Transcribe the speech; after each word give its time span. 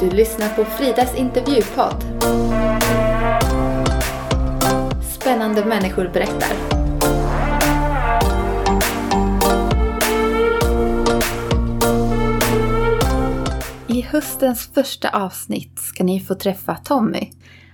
Du 0.00 0.10
lyssnar 0.10 0.48
på 0.48 0.64
Fridas 0.64 1.14
intervjupodd. 1.14 2.04
Spännande 5.02 5.64
människor 5.64 6.10
berättar. 6.12 6.52
I 13.88 14.00
höstens 14.02 14.70
första 14.74 15.08
avsnitt 15.08 15.78
ska 15.78 16.04
ni 16.04 16.20
få 16.20 16.34
träffa 16.34 16.74
Tommy. 16.74 17.30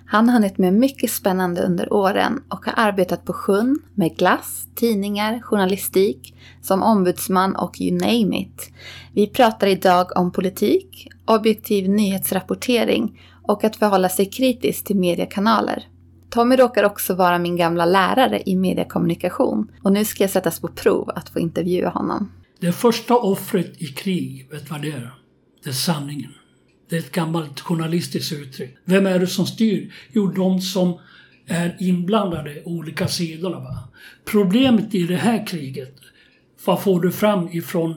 Han 0.06 0.28
har 0.28 0.34
hunnit 0.34 0.58
med 0.58 0.74
mycket 0.74 1.10
spännande 1.10 1.62
under 1.62 1.92
åren 1.92 2.42
och 2.48 2.66
har 2.66 2.74
arbetat 2.76 3.24
på 3.24 3.32
sjön 3.32 3.78
med 3.94 4.16
glass, 4.16 4.68
tidningar, 4.74 5.40
journalistik, 5.42 6.34
som 6.62 6.82
ombudsman 6.82 7.56
och 7.56 7.80
you 7.80 7.98
name 7.98 8.38
it. 8.40 8.70
Vi 9.12 9.26
pratar 9.26 9.66
idag 9.66 10.16
om 10.16 10.32
politik, 10.32 11.08
objektiv 11.26 11.88
nyhetsrapportering 11.88 13.20
och 13.42 13.64
att 13.64 13.76
förhålla 13.76 14.08
sig 14.08 14.26
kritiskt 14.26 14.86
till 14.86 14.96
mediekanaler. 14.96 15.88
Tommy 16.30 16.56
råkar 16.56 16.84
också 16.84 17.14
vara 17.14 17.38
min 17.38 17.56
gamla 17.56 17.84
lärare 17.84 18.42
i 18.46 18.56
mediekommunikation 18.56 19.72
och 19.82 19.92
nu 19.92 20.04
ska 20.04 20.22
jag 20.22 20.30
sättas 20.30 20.60
på 20.60 20.68
prov 20.68 21.10
att 21.14 21.28
få 21.28 21.38
intervjua 21.38 21.88
honom. 21.88 22.32
Det 22.60 22.72
första 22.72 23.16
offret 23.16 23.82
i 23.82 23.86
krig, 23.86 24.48
vet 24.50 24.70
vad 24.70 24.82
det 24.82 24.90
är? 24.90 25.10
Det 25.64 25.70
är 25.70 25.74
sanningen. 25.74 26.32
Det 26.88 26.96
är 26.96 27.00
ett 27.00 27.12
gammalt 27.12 27.60
journalistiskt 27.60 28.32
uttryck. 28.32 28.76
Vem 28.84 29.06
är 29.06 29.18
det 29.18 29.26
som 29.26 29.46
styr? 29.46 29.94
Jo, 30.12 30.26
de 30.26 30.60
som 30.60 30.98
är 31.46 31.76
inblandade 31.80 32.62
olika 32.64 33.08
sidorna. 33.08 33.58
Va? 33.58 33.88
Problemet 34.24 34.94
i 34.94 35.02
det 35.02 35.16
här 35.16 35.46
kriget, 35.46 35.96
vad 36.64 36.82
får 36.82 37.00
du 37.00 37.12
fram 37.12 37.48
ifrån 37.52 37.94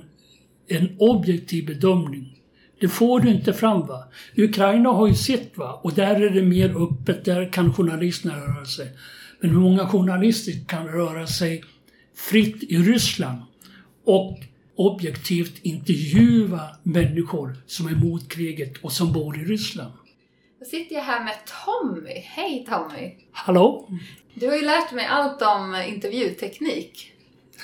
en 0.68 0.96
objektiv 1.00 1.66
bedömning? 1.66 2.39
Det 2.80 2.88
får 2.88 3.20
du 3.20 3.30
inte 3.30 3.54
fram. 3.54 3.88
va. 3.88 4.04
Ukraina 4.38 4.90
har 4.90 5.08
ju 5.08 5.14
sitt 5.14 5.58
va, 5.58 5.80
och 5.84 5.94
där 5.94 6.22
är 6.22 6.30
det 6.30 6.42
mer 6.42 6.84
öppet, 6.84 7.26
där 7.26 7.54
kan 7.54 7.74
journalisterna 7.74 8.36
röra 8.36 8.66
sig. 8.66 8.92
Men 9.40 9.52
hur 9.52 9.60
många 9.60 9.88
journalister 9.88 10.54
kan 10.68 10.88
röra 10.88 11.28
sig 11.28 11.64
fritt 12.16 12.64
i 12.64 12.78
Ryssland? 12.78 13.42
Och 14.06 14.40
objektivt 14.76 15.60
intervjua 15.62 16.62
människor 16.84 17.56
som 17.68 17.88
är 17.88 17.92
emot 17.92 18.30
kriget 18.30 18.78
och 18.78 18.92
som 18.92 19.14
bor 19.14 19.38
i 19.38 19.44
Ryssland. 19.44 19.94
Då 20.60 20.66
sitter 20.66 20.96
jag 20.96 21.04
här 21.04 21.24
med 21.24 21.36
Tommy. 21.66 22.20
Hej 22.26 22.66
Tommy! 22.70 23.16
Hallå? 23.32 23.90
Du 24.34 24.48
har 24.48 24.56
ju 24.56 24.62
lärt 24.62 24.92
mig 24.92 25.06
allt 25.06 25.42
om 25.42 25.84
intervjuteknik. 25.88 27.12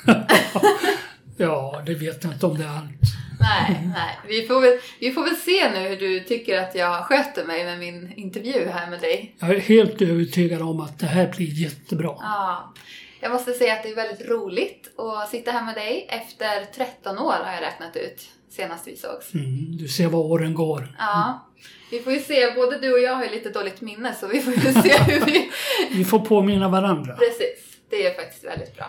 ja, 1.37 1.83
det 1.85 1.93
vet 1.93 2.23
jag 2.23 2.33
inte 2.33 2.45
om 2.45 2.57
det 2.57 2.63
är 2.63 2.69
allt. 2.69 3.24
Nej, 3.39 3.89
nej. 3.95 4.19
Vi 4.27 4.47
får, 4.47 4.61
väl, 4.61 4.79
vi 4.99 5.11
får 5.11 5.23
väl 5.23 5.35
se 5.35 5.69
nu 5.69 5.79
hur 5.79 5.97
du 5.97 6.19
tycker 6.19 6.59
att 6.59 6.75
jag 6.75 7.05
sköter 7.05 7.45
mig 7.45 7.65
med 7.65 7.79
min 7.79 8.13
intervju 8.15 8.67
här 8.69 8.89
med 8.89 9.01
dig. 9.01 9.35
Jag 9.39 9.49
är 9.49 9.59
helt 9.59 10.01
övertygad 10.01 10.61
om 10.61 10.79
att 10.79 10.99
det 10.99 11.05
här 11.05 11.33
blir 11.37 11.61
jättebra. 11.63 12.15
Ja. 12.19 12.73
Jag 13.19 13.31
måste 13.31 13.53
säga 13.53 13.73
att 13.73 13.83
det 13.83 13.89
är 13.89 13.95
väldigt 13.95 14.27
roligt 14.27 14.99
att 14.99 15.29
sitta 15.29 15.51
här 15.51 15.65
med 15.65 15.75
dig. 15.75 16.07
Efter 16.09 16.65
13 16.75 17.19
år 17.19 17.31
har 17.43 17.53
jag 17.53 17.61
räknat 17.61 17.95
ut 17.95 18.29
senast 18.49 18.87
vi 18.87 18.97
sågs. 18.97 19.33
Mm, 19.33 19.77
du 19.77 19.87
ser 19.87 20.07
vad 20.07 20.25
åren 20.25 20.53
går. 20.53 20.95
Ja. 20.97 21.49
Vi 21.91 21.99
får 21.99 22.13
ju 22.13 22.19
se, 22.19 22.51
både 22.55 22.79
du 22.79 22.93
och 22.93 22.99
jag 22.99 23.15
har 23.15 23.23
ju 23.23 23.29
lite 23.29 23.49
dåligt 23.49 23.81
minne 23.81 24.13
så 24.13 24.27
vi 24.27 24.41
får 24.41 24.53
ju 24.53 24.59
se 24.59 24.97
hur 25.07 25.25
vi... 25.25 25.51
vi 25.91 26.05
får 26.05 26.19
påminna 26.19 26.69
varandra. 26.69 27.15
Precis, 27.15 27.77
det 27.89 28.05
är 28.05 28.13
faktiskt 28.13 28.43
väldigt 28.43 28.75
bra. 28.75 28.85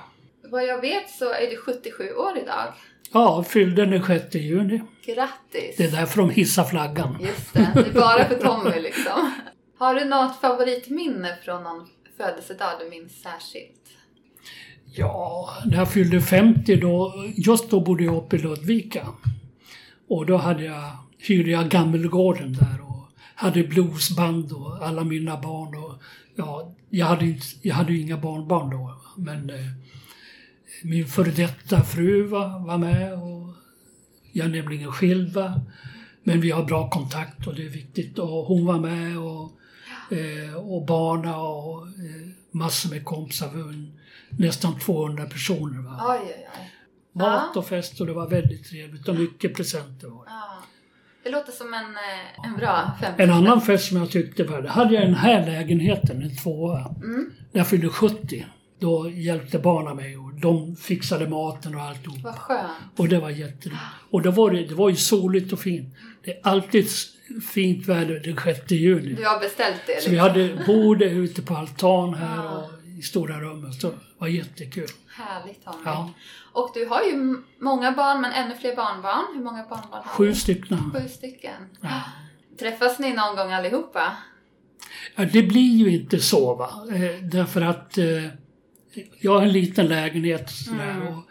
Vad 0.51 0.67
jag 0.67 0.81
vet 0.81 1.11
så 1.11 1.33
är 1.33 1.51
du 1.51 1.57
77 1.57 2.15
år 2.15 2.39
idag. 2.39 2.75
Ja, 3.13 3.43
fyllde 3.43 3.87
den 3.87 4.07
6 4.07 4.35
juni. 4.35 4.83
Grattis! 5.07 5.77
Det 5.77 5.85
är 5.85 5.91
därför 5.91 6.21
de 6.21 6.31
hissar 6.31 6.65
flaggan. 6.65 7.17
Just 7.21 7.55
det, 7.55 7.71
det 7.75 7.81
är 7.81 7.93
bara 7.93 8.25
för 8.25 8.35
Tommy 8.35 8.81
liksom. 8.81 9.33
Har 9.79 9.95
du 9.95 10.05
något 10.05 10.41
favoritminne 10.41 11.37
från 11.45 11.63
någon 11.63 11.87
födelsedag 12.17 12.71
du 12.81 12.91
minns 12.91 13.23
särskilt? 13.23 13.83
Ja, 14.95 15.51
när 15.65 15.77
jag 15.77 15.93
fyllde 15.93 16.21
50 16.21 16.77
då, 16.77 17.15
just 17.37 17.71
då 17.71 17.81
bodde 17.81 18.05
jag 18.05 18.17
uppe 18.17 18.37
i 18.37 18.39
Ludvika. 18.39 19.07
Och 20.09 20.27
då 20.27 20.37
hade 20.37 20.65
jag, 20.65 20.91
hyrde 21.19 21.51
jag 21.51 21.69
Gammelgården 21.69 22.53
där 22.53 22.81
och 22.83 23.09
hade 23.35 23.63
bluesband 23.63 24.53
och 24.53 24.87
alla 24.87 25.05
mina 25.05 25.41
barn 25.41 25.85
och 25.85 26.03
ja, 26.35 26.75
jag 26.91 27.07
hade, 27.07 27.37
jag 27.63 27.75
hade 27.75 27.93
ju 27.93 28.01
inga 28.01 28.17
barnbarn 28.17 28.71
då 28.71 28.95
men 29.17 29.51
eh, 29.51 29.57
min 30.83 31.07
före 31.07 31.31
detta 31.31 31.81
fru 31.83 32.23
var, 32.23 32.67
var 32.67 32.79
med 32.79 33.13
och 33.13 33.55
jag 34.33 34.47
är 34.47 34.51
nämligen 34.51 34.93
skild 34.93 35.35
va. 35.35 35.61
Men 36.23 36.41
vi 36.41 36.51
har 36.51 36.65
bra 36.65 36.91
kontakt 36.91 37.47
och 37.47 37.55
det 37.55 37.67
är 37.67 37.69
viktigt 37.69 38.19
och 38.19 38.29
hon 38.29 38.67
var 38.67 38.79
med 38.79 39.19
och, 39.19 39.53
eh, 40.17 40.55
och 40.55 40.87
barna 40.87 41.37
och 41.37 41.87
eh, 41.87 42.29
massor 42.51 42.91
med 42.91 43.05
kompisar 43.05 43.51
nästan 44.31 44.79
200 44.79 45.25
personer. 45.25 45.83
Va? 45.83 46.01
Oj, 46.09 46.21
oj, 46.23 46.49
oj. 46.61 46.73
Mat 47.13 47.57
och 47.57 47.67
fest 47.67 48.01
och 48.01 48.07
det 48.07 48.13
var 48.13 48.29
väldigt 48.29 48.69
trevligt 48.69 49.09
och 49.09 49.15
mycket 49.15 49.57
presenter 49.57 50.09
var 50.09 50.25
det. 50.25 50.31
Det 51.27 51.31
låter 51.31 51.53
som 51.53 51.75
en, 51.75 51.85
eh, 51.85 52.47
en 52.47 52.57
bra 52.57 52.93
50 53.01 53.23
En 53.23 53.31
annan 53.31 53.61
fest 53.61 53.89
som 53.89 53.97
jag 53.97 54.11
tyckte 54.11 54.45
var, 54.45 54.63
det 54.63 54.69
hade 54.69 54.95
jag 54.95 55.03
den 55.03 55.15
här 55.15 55.47
lägenheten, 55.47 56.23
en 56.23 56.37
tvåa. 56.37 56.95
Mm. 56.97 57.33
När 57.53 57.61
jag 57.61 57.69
fyllde 57.69 57.89
70. 57.89 58.47
Då 58.79 59.11
hjälpte 59.11 59.59
barnen 59.59 59.97
mig 59.97 60.17
och 60.17 60.26
de 60.41 60.77
fixade 60.77 61.29
maten 61.29 61.75
och 61.75 61.83
alltihop. 61.83 62.19
Vad 62.23 62.39
skönt. 62.39 62.71
Och 62.97 63.09
det 63.09 63.19
var 63.19 63.31
jätteroligt. 63.31 63.83
Och 64.11 64.23
det 64.23 64.31
var, 64.31 64.51
det, 64.51 64.65
det 64.65 64.75
var 64.75 64.89
ju 64.89 64.97
soligt 64.97 65.53
och 65.53 65.61
fint. 65.61 65.95
Det 66.25 66.31
är 66.31 66.41
alltid 66.43 66.89
fint 67.53 67.87
väder 67.87 68.21
den 68.25 68.37
6 68.57 68.71
juni. 68.71 69.15
Du 69.15 69.25
har 69.25 69.41
beställt 69.41 69.81
det? 69.87 70.03
Så 70.03 70.11
vi 70.11 70.17
liksom. 70.17 70.29
hade 70.29 70.65
bordet 70.67 71.13
ute 71.13 71.43
på 71.43 71.55
altan 71.57 72.15
här 72.15 72.57
och 72.57 72.71
i 72.99 73.03
stora 73.03 73.41
rummet. 73.41 73.81
Så 73.81 73.91
det 73.91 73.97
var 74.19 74.29
jättekul. 74.29 74.89
Härligt 75.17 75.65
Tommy. 75.65 75.77
Ja. 75.85 76.11
Och 76.53 76.71
du 76.75 76.87
har 76.87 77.03
ju 77.03 77.43
många 77.59 77.93
barn 77.93 78.21
men 78.21 78.33
ännu 78.33 78.55
fler 78.61 78.77
barnbarn. 78.77 79.25
Hur 79.35 79.43
många 79.45 79.63
barnbarn 79.63 80.03
har 80.05 80.11
Sju 80.13 80.27
du? 80.27 80.35
stycken. 80.35 80.91
Sju 80.95 81.09
stycken. 81.09 81.55
Ja. 81.81 82.03
Träffas 82.59 82.99
ni 82.99 83.13
någon 83.13 83.37
gång 83.37 83.53
allihopa? 83.53 84.17
Ja, 85.15 85.25
det 85.25 85.43
blir 85.43 85.77
ju 85.77 85.91
inte 85.91 86.19
så 86.21 86.55
va. 86.55 86.71
Eh, 86.91 87.23
därför 87.23 87.61
att 87.61 87.99
eh, 87.99 88.05
jag 89.21 89.33
har 89.33 89.43
en 89.43 89.53
liten 89.53 89.87
lägenhet 89.87 90.51
sådär, 90.51 90.91
Mm, 90.91 91.07
och, 91.07 91.23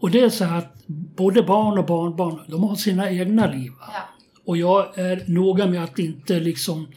och 0.00 0.10
det 0.10 0.20
är 0.20 0.28
så 0.28 0.44
att 0.44 0.86
både 0.86 1.42
barn 1.42 1.78
och 1.78 1.86
barnbarn, 1.86 2.40
de 2.46 2.62
har 2.62 2.76
sina 2.76 3.10
egna 3.10 3.46
liv. 3.46 3.72
Ja. 3.80 4.08
Och 4.44 4.56
jag 4.56 4.98
är 4.98 5.24
noga 5.26 5.66
med 5.66 5.84
att 5.84 5.98
inte 5.98 6.40
liksom, 6.40 6.88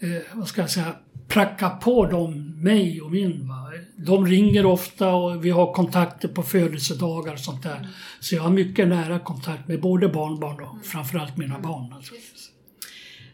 eh, 0.00 0.08
vad 0.32 0.48
ska 0.48 0.60
jag 0.60 0.70
säga, 0.70 0.94
pracka 1.28 1.70
på 1.70 2.06
dem 2.06 2.62
mig 2.62 3.00
och 3.00 3.10
min. 3.10 3.48
Va? 3.48 3.72
De 3.96 4.26
ringer 4.26 4.66
ofta 4.66 5.14
och 5.14 5.44
vi 5.44 5.50
har 5.50 5.72
kontakter 5.72 6.28
på 6.28 6.42
födelsedagar 6.42 7.32
och 7.32 7.40
sånt 7.40 7.62
där. 7.62 7.76
Mm. 7.76 7.90
Så 8.20 8.34
jag 8.34 8.42
har 8.42 8.50
mycket 8.50 8.88
nära 8.88 9.18
kontakt 9.18 9.68
med 9.68 9.80
både 9.80 10.08
barnbarn 10.08 10.60
och 10.60 10.86
framförallt 10.86 11.36
mina 11.36 11.58
barn. 11.58 11.92
Alltså. 11.92 12.14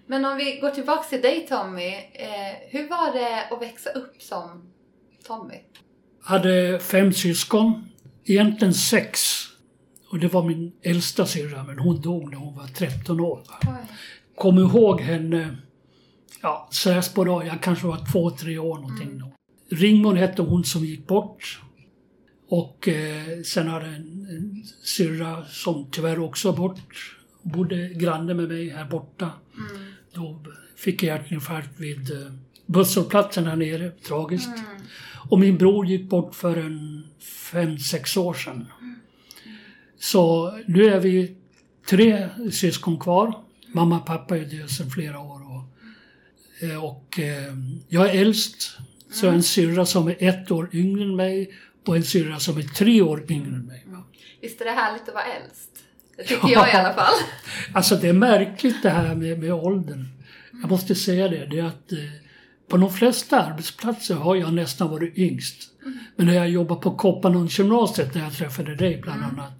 Men 0.06 0.24
om 0.24 0.36
vi 0.36 0.58
går 0.58 0.70
tillbaks 0.70 1.08
till 1.08 1.22
dig 1.22 1.46
Tommy. 1.48 1.88
Eh, 2.12 2.54
hur 2.70 2.88
var 2.88 3.12
det 3.12 3.48
att 3.50 3.62
växa 3.62 3.90
upp 3.90 4.22
som 4.22 4.72
Tommy? 5.26 5.54
Hade 6.24 6.78
fem 6.78 7.12
syskon, 7.12 7.84
egentligen 8.24 8.74
sex. 8.74 9.20
Och 10.10 10.18
det 10.18 10.28
var 10.28 10.42
min 10.42 10.72
äldsta 10.82 11.26
syrra, 11.26 11.64
men 11.64 11.78
hon 11.78 12.00
dog 12.00 12.30
när 12.30 12.38
hon 12.38 12.56
var 12.56 12.66
13 12.66 13.20
år. 13.20 13.42
Kom 14.36 14.58
ihåg 14.58 15.00
henne, 15.00 15.56
ja, 16.42 16.68
sådär 16.70 17.14
på 17.14 17.24
dag, 17.24 17.46
jag 17.46 17.62
kanske 17.62 17.86
var 17.86 18.12
två, 18.12 18.30
tre 18.30 18.58
år 18.58 18.78
någonting 18.78 19.18
då. 19.18 19.32
Ringmor 19.76 20.14
hette 20.14 20.42
hon 20.42 20.64
som 20.64 20.84
gick 20.84 21.06
bort. 21.06 21.60
Och 22.48 22.88
eh, 22.88 23.42
sen 23.44 23.68
hade 23.68 23.86
en, 23.86 24.26
en 24.30 24.64
syrra 24.82 25.44
som 25.44 25.88
tyvärr 25.90 26.18
också 26.18 26.52
bort. 26.52 27.16
Bodde 27.42 27.88
granne 27.88 28.34
med 28.34 28.48
mig 28.48 28.68
här 28.68 28.84
borta. 28.84 29.30
Då 30.14 30.40
fick 30.76 31.02
jag 31.02 31.18
hjärtinfarkt 31.18 31.80
vid 31.80 32.12
eh, 32.12 32.32
busshållplatsen 32.66 33.46
här 33.46 33.56
nere, 33.56 33.90
tragiskt. 33.90 34.50
Och 35.34 35.40
min 35.40 35.58
bror 35.58 35.86
gick 35.86 36.08
bort 36.08 36.34
för 36.34 36.56
en 36.56 37.06
fem, 37.50 37.78
sex 37.78 38.16
år 38.16 38.34
sedan. 38.34 38.66
Så 39.98 40.52
nu 40.66 40.84
är 40.84 41.00
vi 41.00 41.36
tre 41.90 42.28
syskon 42.52 42.98
kvar. 42.98 43.34
Mamma 43.72 44.00
och 44.00 44.06
pappa 44.06 44.36
är 44.36 44.44
döda 44.44 44.68
sedan 44.68 44.90
flera 44.90 45.20
år. 45.20 45.40
Och, 45.54 45.64
eh, 46.68 46.84
och 46.84 47.18
eh, 47.18 47.54
jag 47.88 48.10
är 48.10 48.20
äldst. 48.20 48.78
Så 49.10 49.26
jag 49.26 49.30
har 49.30 49.36
en 49.36 49.42
syrra 49.42 49.86
som 49.86 50.08
är 50.08 50.16
ett 50.18 50.50
år 50.50 50.70
yngre 50.72 51.02
än 51.02 51.16
mig 51.16 51.54
och 51.86 51.96
en 51.96 52.04
syrra 52.04 52.38
som 52.38 52.58
är 52.58 52.62
tre 52.62 53.02
år 53.02 53.32
yngre 53.32 53.56
än 53.56 53.66
mig. 53.66 53.86
Visst 54.40 54.60
är 54.60 54.64
det 54.64 54.70
härligt 54.70 55.08
att 55.08 55.14
vara 55.14 55.24
äldst? 55.24 55.70
Det 56.16 56.22
tycker 56.22 56.48
jag 56.48 56.68
i 56.68 56.72
alla 56.72 56.94
fall. 56.94 57.14
Alltså 57.74 57.96
det 57.96 58.08
är 58.08 58.12
märkligt 58.12 58.82
det 58.82 58.90
här 58.90 59.14
med, 59.14 59.38
med 59.38 59.52
åldern. 59.52 60.08
Jag 60.62 60.70
måste 60.70 60.94
säga 60.94 61.28
det. 61.28 61.46
Det 61.46 61.58
är 61.58 61.64
att 61.64 61.92
eh, 61.92 61.98
på 62.68 62.76
de 62.76 62.92
flesta 62.92 63.42
arbetsplatser 63.42 64.14
har 64.14 64.36
jag 64.36 64.52
nästan 64.52 64.90
varit 64.90 65.18
yngst. 65.18 65.70
Men 66.16 66.26
när 66.26 66.34
jag 66.34 66.48
jobbade 66.48 66.80
på 66.80 66.96
Kopparnungsgymnasiet 66.96 68.12
där 68.12 68.20
jag 68.20 68.32
träffade 68.32 68.74
dig 68.74 69.00
bland 69.02 69.22
annat. 69.22 69.52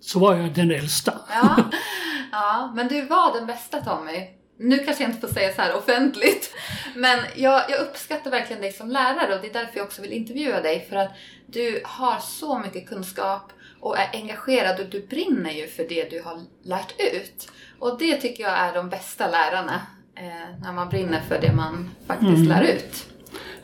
Så 0.00 0.18
var 0.18 0.34
jag 0.34 0.54
den 0.54 0.70
äldsta. 0.70 1.20
Ja. 1.28 1.56
ja, 2.32 2.72
men 2.74 2.88
du 2.88 3.02
var 3.02 3.34
den 3.34 3.46
bästa 3.46 3.80
Tommy. 3.80 4.26
nu 4.58 4.78
kanske 4.78 5.02
jag 5.02 5.10
inte 5.10 5.26
får 5.26 5.34
säga 5.34 5.54
så 5.54 5.62
här 5.62 5.76
offentligt, 5.76 6.54
men 6.94 7.18
jag, 7.36 7.62
jag 7.70 7.80
uppskattar 7.80 8.30
verkligen 8.30 8.62
dig 8.62 8.72
som 8.72 8.90
lärare 8.90 9.34
och 9.34 9.40
det 9.42 9.48
är 9.48 9.52
därför 9.52 9.76
jag 9.76 9.86
också 9.86 10.02
vill 10.02 10.12
intervjua 10.12 10.60
dig 10.60 10.86
för 10.88 10.96
att 10.96 11.10
du 11.46 11.80
har 11.84 12.18
så 12.18 12.58
mycket 12.58 12.88
kunskap 12.88 13.52
och 13.80 13.98
är 13.98 14.10
engagerad 14.12 14.80
och 14.80 14.86
du 14.86 15.06
brinner 15.06 15.50
ju 15.50 15.66
för 15.66 15.86
det 15.88 16.10
du 16.10 16.22
har 16.22 16.40
lärt 16.62 16.94
ut. 17.00 17.50
Och 17.78 17.98
det 17.98 18.16
tycker 18.16 18.42
jag 18.42 18.58
är 18.58 18.74
de 18.74 18.88
bästa 18.88 19.30
lärarna, 19.30 19.80
eh, 20.20 20.60
när 20.62 20.72
man 20.72 20.88
brinner 20.88 21.20
för 21.20 21.40
det 21.40 21.52
man 21.52 21.90
faktiskt 22.06 22.30
mm. 22.30 22.48
lär 22.48 22.62
ut. 22.62 23.06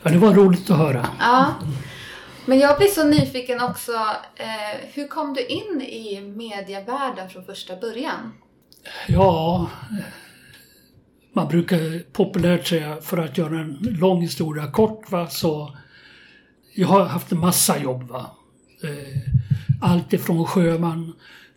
Ja, 0.02 0.10
det 0.10 0.18
var 0.18 0.34
roligt 0.34 0.70
att 0.70 0.78
höra. 0.78 1.06
Ja. 1.20 1.54
Men 2.46 2.58
jag 2.58 2.78
blir 2.78 2.88
så 2.88 3.04
nyfiken 3.04 3.60
också, 3.60 3.92
eh, 4.36 4.88
hur 4.92 5.08
kom 5.08 5.34
du 5.34 5.46
in 5.46 5.82
i 5.82 6.20
medievärlden 6.20 7.30
från 7.30 7.44
första 7.44 7.76
början? 7.76 8.32
Ja, 9.08 9.70
man 11.32 11.48
brukar 11.48 12.12
populärt 12.12 12.66
säga, 12.66 12.96
för 13.00 13.18
att 13.18 13.38
göra 13.38 13.60
en 13.60 13.78
lång 13.80 14.20
historia 14.20 14.70
kort, 14.70 15.10
va, 15.10 15.28
så 15.28 15.76
jag 16.74 16.88
har 16.88 17.04
haft 17.04 17.32
en 17.32 17.40
massa 17.40 17.78
jobb. 17.78 18.02
Va. 18.02 18.30
Eh, 18.82 19.32
allt 19.80 20.12
ifrån 20.12 20.46
sjöman 20.46 21.12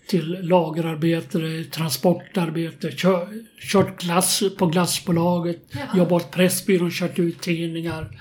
till 0.10 0.38
lagerarbetare, 0.42 1.64
transportarbete, 1.64 2.92
kör, 2.92 3.28
kört 3.72 4.02
glass 4.02 4.44
på 4.58 4.66
glassbolaget, 4.66 5.62
Jaha. 5.72 5.98
jobbat 5.98 6.32
på 6.32 6.38
Pressbyrån, 6.38 6.92
kört 6.92 7.20
ut 7.20 7.42
tidningar. 7.42 8.20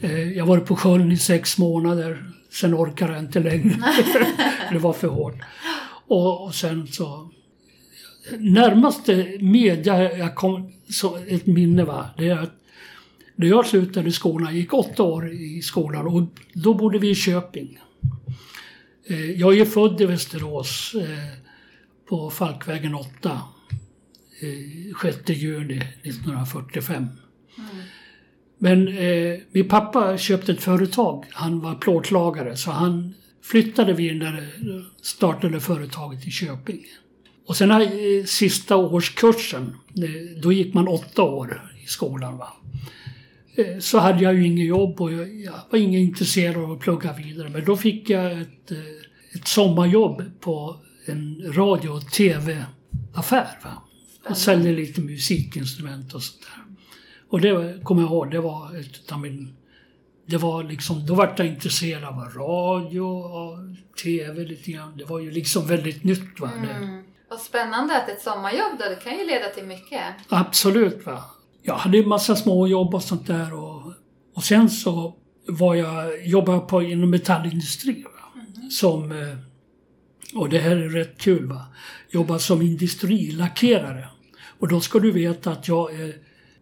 Mm. 0.00 0.16
Eh, 0.16 0.32
jag 0.32 0.46
var 0.46 0.58
på 0.58 0.76
sjön 0.76 1.12
i 1.12 1.16
sex 1.16 1.58
månader, 1.58 2.24
sen 2.52 2.74
orkade 2.74 3.12
jag 3.12 3.22
inte 3.22 3.40
längre. 3.40 3.76
det 4.72 4.78
var 4.78 4.92
för 4.92 5.08
hårt. 5.08 5.34
Och, 6.06 6.44
och 6.44 6.54
sen 6.54 6.86
så 6.86 7.30
närmaste 8.38 9.36
media 9.40 10.16
jag 10.18 10.34
kom, 10.34 10.72
så 10.90 11.16
ett 11.28 11.46
minne 11.46 11.84
va, 11.84 12.10
det 12.18 12.28
är 12.28 12.38
att 12.38 12.54
när 13.36 13.46
jag 13.46 13.66
slutade 13.66 14.12
skolan, 14.12 14.46
jag 14.46 14.56
gick 14.56 14.74
åtta 14.74 15.02
år 15.02 15.32
i 15.32 15.62
skolan 15.62 16.06
och 16.06 16.22
då 16.52 16.74
bodde 16.74 16.98
vi 16.98 17.10
i 17.10 17.14
Köping. 17.14 17.78
Eh, 19.10 19.30
jag 19.30 19.58
är 19.58 19.64
född 19.64 20.00
i 20.00 20.06
Västerås 20.06 20.94
eh, 20.94 21.38
på 22.08 22.30
Falkvägen 22.30 22.94
8 22.94 23.40
6 25.02 25.28
juni 25.28 25.76
1945. 26.02 26.96
Mm. 26.96 27.10
Men 28.58 28.88
eh, 28.88 29.40
min 29.52 29.68
pappa 29.68 30.18
köpte 30.18 30.52
ett 30.52 30.62
företag. 30.62 31.24
Han 31.30 31.60
var 31.60 31.74
plåtlagare 31.74 32.56
så 32.56 32.70
han 32.70 33.14
flyttade 33.42 33.92
vi 33.92 34.14
när 34.14 34.48
startade 35.02 35.60
företaget 35.60 36.26
i 36.26 36.30
Köping. 36.30 36.84
Och 37.46 37.56
sen 37.56 37.70
här, 37.70 38.26
sista 38.26 38.76
årskursen, 38.76 39.74
då 40.42 40.52
gick 40.52 40.74
man 40.74 40.88
åtta 40.88 41.22
år 41.22 41.72
i 41.84 41.86
skolan. 41.86 42.38
Va? 42.38 42.52
Eh, 43.58 43.78
så 43.78 43.98
hade 43.98 44.24
jag 44.24 44.34
ju 44.34 44.46
inget 44.46 44.66
jobb 44.66 45.00
och 45.00 45.12
jag 45.12 45.54
var 45.70 45.78
inte 45.78 45.96
intresserad 45.96 46.56
av 46.56 46.72
att 46.72 46.80
plugga 46.80 47.12
vidare. 47.12 47.48
Men 47.48 47.64
då 47.64 47.76
fick 47.76 48.10
jag 48.10 48.40
ett, 48.40 48.70
eh, 48.70 48.78
ett 49.32 49.48
sommarjobb 49.48 50.22
på 50.40 50.76
en 51.06 51.52
radio 51.52 51.88
och 51.88 52.10
tv-affär. 52.10 53.58
Va? 53.64 53.82
Och 54.30 54.36
sälja 54.36 54.72
lite 54.72 55.00
musikinstrument 55.00 56.14
och 56.14 56.22
sånt 56.22 56.40
där. 56.42 56.64
Och 57.30 57.40
det 57.40 57.84
kommer 57.84 58.02
jag 58.02 58.10
ihåg, 58.10 58.30
det 58.30 58.40
var 58.40 58.80
ett 58.80 59.12
av 59.12 59.20
min... 59.20 59.54
Det 60.26 60.36
var 60.36 60.62
liksom, 60.62 61.06
då 61.06 61.14
vart 61.14 61.38
jag 61.38 61.48
intresserad 61.48 62.04
av 62.04 62.14
radio 62.34 63.00
och 63.00 63.58
tv 64.02 64.44
lite 64.44 64.70
grann. 64.70 64.96
Det 64.96 65.04
var 65.04 65.18
ju 65.20 65.30
liksom 65.30 65.66
väldigt 65.66 66.04
nytt. 66.04 66.40
Va? 66.40 66.50
Mm. 66.56 67.04
Vad 67.30 67.40
spännande 67.40 68.02
att 68.02 68.08
ett 68.08 68.22
sommarjobb 68.22 68.78
då, 68.78 68.84
det 68.88 68.96
kan 69.04 69.18
ju 69.18 69.26
leda 69.26 69.48
till 69.48 69.64
mycket. 69.64 70.02
Absolut. 70.28 71.06
va. 71.06 71.24
Jag 71.62 71.74
hade 71.74 71.98
en 71.98 72.08
massa 72.08 72.36
småjobb 72.36 72.94
och 72.94 73.02
sånt 73.02 73.26
där 73.26 73.54
och, 73.54 73.92
och 74.34 74.44
sen 74.44 74.70
så 74.70 75.14
var 75.46 75.74
jag, 75.74 76.26
jobbade 76.26 76.58
jag 76.58 76.68
på 76.68 76.82
inom 76.82 77.10
metallindustri. 77.10 78.04
Mm. 78.56 78.70
Som, 78.70 79.12
eh, 79.12 79.36
och 80.34 80.48
det 80.48 80.58
här 80.58 80.76
är 80.76 80.88
rätt 80.88 81.18
kul 81.18 81.46
va. 81.46 81.64
Jobbade 82.10 82.40
som 82.40 82.62
industrilackerare. 82.62 84.08
Och 84.58 84.68
då 84.68 84.80
ska 84.80 84.98
du 84.98 85.12
veta 85.12 85.50
att 85.50 85.68
jag 85.68 86.00
är, 86.00 86.14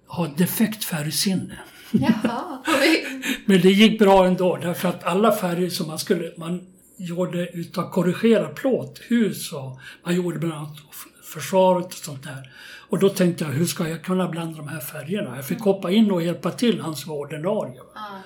har 0.06 0.28
defekt 0.36 0.84
färgsinne. 0.84 1.58
Jaha. 1.90 2.62
Men 3.44 3.60
det 3.60 3.70
gick 3.70 3.98
bra 3.98 4.26
ändå 4.26 4.56
därför 4.56 4.88
att 4.88 5.04
alla 5.04 5.32
färger 5.32 5.70
som 5.70 5.86
man 5.86 5.98
skulle, 5.98 6.32
man 6.36 6.66
gjorde 6.96 7.48
utav 7.48 7.90
korrigerad 7.90 8.54
plåt, 8.54 9.00
hus 9.08 9.52
och 9.52 9.80
man 10.04 10.14
gjorde 10.14 10.38
bland 10.38 10.54
annat 10.54 10.76
försvaret 11.24 11.86
och 11.86 11.92
sånt 11.92 12.22
där. 12.22 12.52
Och 12.88 12.98
då 12.98 13.08
tänkte 13.08 13.44
jag, 13.44 13.50
hur 13.50 13.66
ska 13.66 13.88
jag 13.88 14.02
kunna 14.02 14.28
blanda 14.28 14.56
de 14.56 14.68
här 14.68 14.80
färgerna? 14.80 15.36
Jag 15.36 15.46
fick 15.46 15.60
hoppa 15.60 15.90
in 15.90 16.10
och 16.10 16.22
hjälpa 16.22 16.50
till, 16.50 16.80
hans 16.80 17.06
var 17.06 17.16
ordinarie. 17.16 17.80
Mm. 17.80 18.22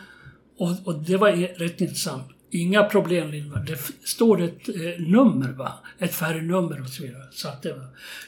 Och, 0.59 0.87
och, 0.87 0.99
det 0.99 1.17
var 1.17 1.59
rätt 1.59 1.81
intressant. 1.81 2.27
Inga 2.51 2.85
problem 2.85 3.31
Lindvall. 3.31 3.65
Det 3.65 3.79
står 4.05 4.43
ett 4.43 4.69
eh, 4.69 4.75
nummer 4.99 5.53
va? 5.53 5.73
Ett 5.99 6.15
färgnummer 6.15 6.81
och 6.83 6.89
så 6.89 7.03
vidare. 7.03 7.23
Så, 7.33 7.49
att 7.49 7.63
det 7.63 7.69
så 7.69 7.81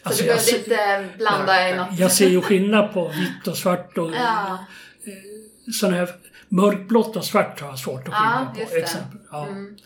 alltså, 0.03 0.23
du 0.23 0.29
behövde 0.29 0.59
inte 0.59 1.09
blanda 1.19 1.71
i 1.71 1.77
något? 1.77 1.99
Jag 1.99 2.13
ser 2.13 2.29
ju 2.29 2.41
skillnad 2.41 2.93
på 2.93 3.09
vitt 3.09 3.49
och 3.49 3.57
svart 3.57 3.99
och 3.99 4.13
ja. 4.13 4.59
eh, 5.05 5.73
sådana 5.73 5.97
här 5.97 6.09
mörkblått 6.49 7.17
och 7.17 7.25
svart 7.25 7.61
har 7.61 7.69
jag 7.69 7.79
svårt 7.79 8.09
att 8.09 8.15
skilja 8.15 8.53
ja, 8.59 8.67
på. 8.71 8.77
Exempel. 8.77 9.19
Ja. 9.31 9.47
Mm. 9.47 9.77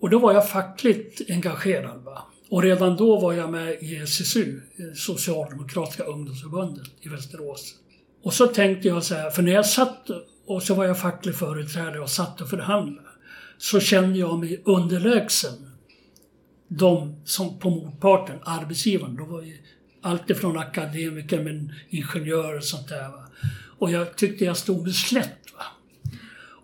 Och 0.00 0.10
då 0.10 0.18
var 0.18 0.32
jag 0.32 0.48
fackligt 0.50 1.30
engagerad. 1.30 2.02
Va? 2.04 2.22
Och 2.50 2.62
redan 2.62 2.96
då 2.96 3.20
var 3.20 3.32
jag 3.32 3.50
med 3.50 3.82
i 3.82 3.96
SSU, 3.96 4.60
Socialdemokratiska 4.94 6.04
ungdomsförbundet 6.04 6.86
i 7.00 7.08
Västerås. 7.08 7.74
Och 8.22 8.34
så 8.34 8.46
tänkte 8.46 8.88
jag 8.88 9.04
så 9.04 9.14
här, 9.14 9.30
för 9.30 9.42
när 9.42 9.52
jag 9.52 9.66
satt 9.66 10.10
och 10.46 10.62
så 10.62 10.74
var 10.74 10.84
jag 10.84 11.00
facklig 11.00 11.34
företrädare 11.34 12.00
och 12.00 12.10
satt 12.10 12.40
och 12.40 12.50
förhandlade, 12.50 13.08
så 13.58 13.80
kände 13.80 14.18
jag 14.18 14.38
mig 14.38 14.62
underlägsen 14.64 15.70
de 16.68 17.20
som 17.24 17.58
på 17.58 17.70
motparten, 17.70 18.38
arbetsgivaren, 18.44 19.16
då 19.16 19.24
var 19.24 19.42
ju 19.42 19.58
alltifrån 20.00 20.58
akademiker 20.58 21.44
men 21.44 21.72
ingenjörer 21.88 22.56
och 22.56 22.64
sånt 22.64 22.88
där. 22.88 23.08
Va? 23.08 23.28
Och 23.78 23.90
jag 23.90 24.16
tyckte 24.16 24.44
jag 24.44 24.56
stod 24.56 24.82
mig 24.82 24.92
slätt. 24.92 25.52
Va? 25.56 25.64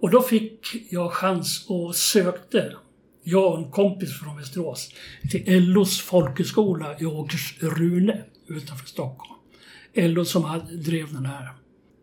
Och 0.00 0.10
då 0.10 0.22
fick 0.22 0.92
jag 0.92 1.12
chans 1.12 1.64
och 1.68 1.96
sökte 1.96 2.76
jag 3.22 3.52
och 3.52 3.58
en 3.58 3.70
kompis 3.70 4.18
från 4.18 4.36
Västerås 4.36 4.90
till 5.30 5.72
LOs 5.72 6.00
folkhögskola 6.00 6.98
i 6.98 7.04
Åkers-Rune 7.04 8.22
utanför 8.46 8.86
Stockholm. 8.86 9.40
LO 9.94 10.24
som 10.24 10.44
hade, 10.44 10.76
drev 10.76 11.12
den 11.12 11.26
här. 11.26 11.48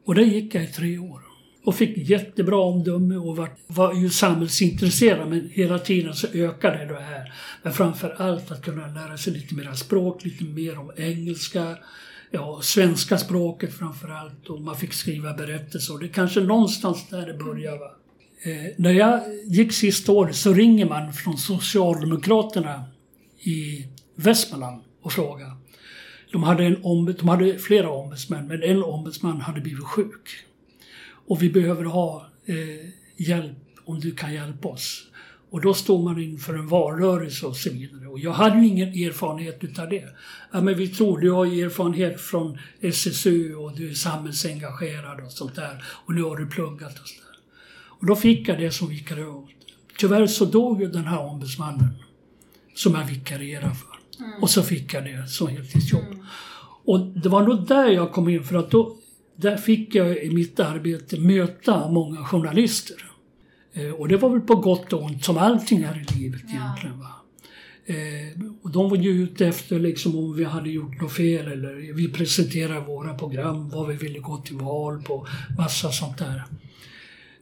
Och 0.06 0.16
där 0.16 0.24
gick 0.24 0.56
jag 0.56 0.64
i 0.64 0.68
tre 0.68 0.98
år. 0.98 1.27
Och 1.68 1.76
fick 1.76 1.98
jättebra 1.98 2.60
omdöme 2.60 3.16
och 3.16 3.36
var, 3.36 3.50
var 3.68 3.94
ju 3.94 4.10
samhällsintresserad 4.10 5.30
men 5.30 5.50
hela 5.54 5.80
tiden 5.80 6.14
så 6.14 6.28
ökade 6.28 6.86
det 6.86 7.02
här. 7.02 7.34
Men 7.64 7.74
framför 7.74 8.16
allt 8.18 8.52
att 8.52 8.62
kunna 8.62 8.88
lära 8.88 9.18
sig 9.18 9.34
lite 9.34 9.56
mer 9.56 9.74
språk, 9.74 10.26
lite 10.26 10.44
mer 10.44 10.80
om 10.80 10.92
engelska, 10.98 11.78
ja, 12.32 12.60
svenska 12.64 13.18
språket 13.18 13.74
framför 13.74 14.08
allt 14.08 14.50
och 14.50 14.62
man 14.62 14.76
fick 14.78 14.94
skriva 14.94 15.34
berättelser. 15.34 15.98
Det 16.00 16.06
är 16.06 16.10
kanske 16.10 16.40
någonstans 16.40 17.10
där 17.10 17.26
det 17.26 17.34
började. 17.34 17.78
Va? 17.78 17.92
Eh, 18.44 18.74
när 18.78 18.92
jag 18.92 19.22
gick 19.46 19.74
sista 19.74 20.12
året 20.12 20.36
så 20.36 20.54
ringer 20.54 20.86
man 20.86 21.14
från 21.14 21.38
Socialdemokraterna 21.38 22.84
i 23.40 23.88
Västmanland 24.16 24.82
och 25.02 25.12
frågar. 25.12 25.52
De 26.32 26.44
hade, 26.44 26.66
en 26.66 26.84
ombud, 26.84 27.16
de 27.20 27.30
hade 27.30 27.60
flera 27.60 27.90
ombudsmän, 27.90 28.48
men 28.48 28.64
en 28.64 28.84
ombudsman 28.84 29.42
hade 29.42 29.62
blivit 29.62 29.86
sjuk. 29.86 30.47
Och 31.28 31.44
vi 31.44 31.50
behöver 31.50 31.84
ha 31.84 32.26
eh, 32.46 32.90
hjälp 33.18 33.58
om 33.86 34.00
du 34.00 34.12
kan 34.12 34.34
hjälpa 34.34 34.68
oss. 34.68 35.04
Och 35.50 35.62
då 35.62 35.74
står 35.74 36.04
man 36.04 36.24
inför 36.24 36.54
en 36.54 36.68
valrörelse 36.68 37.46
och 37.46 37.56
så 37.56 37.70
vidare. 37.70 38.08
Och 38.08 38.20
jag 38.20 38.32
hade 38.32 38.60
ju 38.60 38.68
ingen 38.68 38.90
erfarenhet 38.90 39.64
utav 39.64 39.90
det. 39.90 40.10
Ja, 40.52 40.62
men 40.62 40.78
vi 40.78 40.88
tror 40.88 41.20
du 41.20 41.32
har 41.32 41.46
erfarenhet 41.46 42.22
från 42.22 42.58
SSU 42.82 43.56
och 43.56 43.76
du 43.76 43.90
är 43.90 43.94
samhällsengagerad 43.94 45.26
och 45.26 45.32
sånt 45.32 45.56
där. 45.56 45.84
Och 46.06 46.14
nu 46.14 46.22
har 46.22 46.38
du 46.38 46.48
pluggat 46.48 47.00
och 47.00 47.08
sådär. 47.08 47.38
Och 48.00 48.06
då 48.06 48.16
fick 48.16 48.48
jag 48.48 48.60
det 48.60 48.72
som 48.72 48.90
vikariat. 48.90 49.46
Tyvärr 49.98 50.28
så 50.28 50.46
dog 50.46 50.82
ju 50.82 50.88
den 50.88 51.06
här 51.06 51.20
ombudsmannen 51.20 51.94
som 52.76 52.96
jag 52.96 53.06
vikarierade 53.06 53.76
för. 53.76 54.24
Mm. 54.24 54.44
Och 54.44 54.50
så 54.50 54.64
fick 54.64 54.94
jag 54.94 55.04
det 55.04 55.28
som 55.28 55.48
heltidsjobb. 55.48 56.06
Mm. 56.06 56.26
Och 56.86 57.00
det 57.00 57.30
var 57.30 57.44
nog 57.44 57.68
där 57.68 57.88
jag 57.88 58.12
kom 58.12 58.30
in 58.30 58.44
för 58.44 58.56
att 58.56 58.72
då, 58.72 58.98
där 59.38 59.58
fick 59.58 59.96
jag 59.96 60.24
i 60.24 60.30
mitt 60.30 60.60
arbete 60.60 61.20
möta 61.20 61.88
många 61.92 62.24
journalister. 62.24 62.98
Eh, 63.74 63.92
och 63.92 64.08
det 64.08 64.18
var 64.18 64.30
väl 64.30 64.42
på 64.42 64.56
gott 64.56 64.94
och 64.94 65.04
ont 65.04 65.26
som 65.26 65.38
allting 65.38 65.84
här 65.84 66.06
i 66.10 66.20
livet 66.20 66.42
ja. 66.48 66.56
egentligen. 66.56 67.00
Va? 67.00 67.18
Eh, 67.86 68.44
och 68.62 68.72
de 68.72 68.90
var 68.90 68.98
ju 68.98 69.24
ute 69.24 69.48
efter 69.48 69.80
liksom 69.80 70.16
om 70.16 70.36
vi 70.36 70.44
hade 70.44 70.70
gjort 70.70 71.02
något 71.02 71.12
fel 71.14 71.48
eller 71.48 71.94
vi 71.94 72.08
presenterade 72.08 72.80
våra 72.80 73.14
program, 73.14 73.70
vad 73.70 73.88
vi 73.88 73.96
ville 73.96 74.20
gå 74.20 74.38
till 74.38 74.56
val 74.56 75.02
på, 75.02 75.28
massa 75.58 75.92
sånt 75.92 76.18
där. 76.18 76.44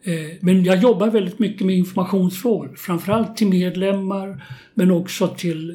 Eh, 0.02 0.36
men 0.40 0.64
jag 0.64 0.82
jobbar 0.82 1.10
väldigt 1.10 1.38
mycket 1.38 1.66
med 1.66 1.76
informationsfrågor, 1.76 2.74
framförallt 2.76 3.36
till 3.36 3.48
medlemmar 3.48 4.44
men 4.74 4.90
också 4.90 5.28
till, 5.28 5.70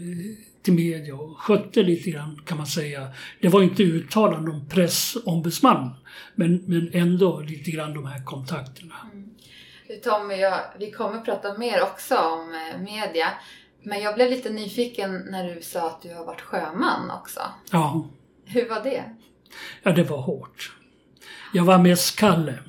till 0.62 0.74
media 0.74 1.16
och 1.16 1.38
skötte 1.38 1.84
lite 1.84 2.12
grann 2.12 2.42
kan 2.46 2.58
man 2.58 2.68
säga. 2.68 3.08
Det 3.42 3.48
var 3.48 3.62
inte 3.64 3.84
uttalande 3.84 4.52
om 4.52 4.70
pressombudsman 4.70 5.90
men, 6.36 6.64
men 6.68 6.90
ändå 6.94 7.40
lite 7.40 7.72
grann 7.72 7.94
de 7.94 8.06
här 8.06 8.26
kontakterna. 8.26 8.96
Mm. 9.14 9.30
Tommy, 10.04 10.36
jag, 10.36 10.60
vi 10.80 10.92
kommer 10.92 11.22
prata 11.22 11.58
mer 11.58 11.82
också 11.82 12.18
om 12.18 12.56
eh, 12.56 12.82
media. 12.82 13.28
Men 13.84 14.02
jag 14.02 14.16
blev 14.16 14.30
lite 14.30 14.50
nyfiken 14.50 15.16
när 15.30 15.56
du 15.56 15.62
sa 15.62 15.88
att 15.88 16.02
du 16.02 16.16
har 16.16 16.26
varit 16.26 16.42
sjöman 16.42 17.12
också. 17.12 17.42
Ja. 17.72 18.10
Hur 18.46 18.70
var 18.70 18.84
det? 18.84 19.04
Ja, 19.84 19.92
det 19.92 20.04
var 20.04 20.22
hårt. 20.22 20.72
Jag 21.54 21.64
var 21.64 21.78
mässkalle. 21.78 22.60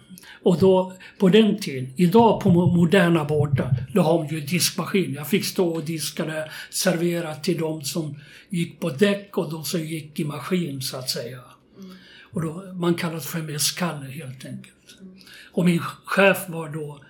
Och 0.42 0.58
då, 0.58 0.92
på 1.18 1.28
den 1.28 1.58
tiden, 1.58 1.92
idag 1.96 2.40
på 2.40 2.50
moderna 2.50 3.24
båtar, 3.24 3.74
då 3.94 4.02
har 4.02 4.18
man 4.18 4.28
ju 4.28 4.40
diskmaskin. 4.40 5.14
Jag 5.14 5.28
fick 5.28 5.44
stå 5.44 5.68
och 5.68 5.84
diska 5.84 6.24
där, 6.24 6.52
servera 6.70 7.34
till 7.34 7.58
de 7.58 7.82
som 7.82 8.18
gick 8.48 8.80
på 8.80 8.90
däck 8.90 9.38
och 9.38 9.50
de 9.50 9.64
som 9.64 9.80
gick 9.80 10.20
i 10.20 10.24
maskin 10.24 10.82
så 10.82 10.96
att 10.96 11.10
säga. 11.10 11.40
Mm. 11.78 11.96
Och 12.32 12.42
då, 12.42 12.72
man 12.72 12.94
kallades 12.94 13.26
för 13.26 13.38
mässkalle 13.38 14.06
helt 14.06 14.44
enkelt. 14.44 15.00
Mm. 15.00 15.18
Och 15.52 15.64
min 15.64 15.80
chef 16.04 16.48
var 16.48 16.68
då 16.68 17.00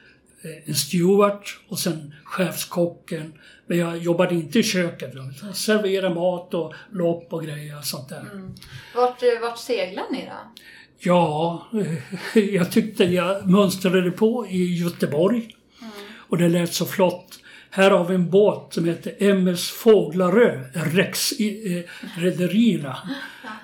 eh, 0.43 0.69
en 0.69 0.75
steward 0.75 1.43
och 1.69 1.79
sen 1.79 2.15
chefskocken. 2.25 3.33
Men 3.67 3.79
jag 3.79 3.99
jobbade 3.99 4.35
inte 4.35 4.59
i 4.59 4.63
köket. 4.63 5.15
Jag 5.43 5.57
serverade 5.57 6.15
mat 6.15 6.55
och 6.55 6.75
lopp 6.91 7.33
och 7.33 7.45
grejer 7.45 7.79
och 7.79 7.85
sånt 7.85 8.09
där. 8.09 8.21
Mm. 8.21 8.55
Vart, 8.95 9.23
eh, 9.23 9.41
vart 9.41 9.59
seglade 9.59 10.09
ni 10.13 10.27
då? 10.27 10.63
Ja, 11.05 11.67
jag 12.35 12.73
tyckte 12.73 13.05
jag 13.05 13.49
mönstrade 13.49 14.11
på 14.11 14.47
i 14.47 14.75
Göteborg. 14.75 15.57
Mm. 15.81 15.93
Och 16.17 16.39
det 16.39 16.49
lät 16.49 16.75
så 16.75 16.87
flott. 16.87 17.39
Här 17.71 17.91
har 17.91 18.05
vi 18.05 18.15
en 18.15 18.31
båt 18.31 18.75
som 18.75 18.85
heter 18.85 19.23
MS 19.23 19.71
Fåglarö, 19.71 20.61
Rex-rederierna. 20.73 22.97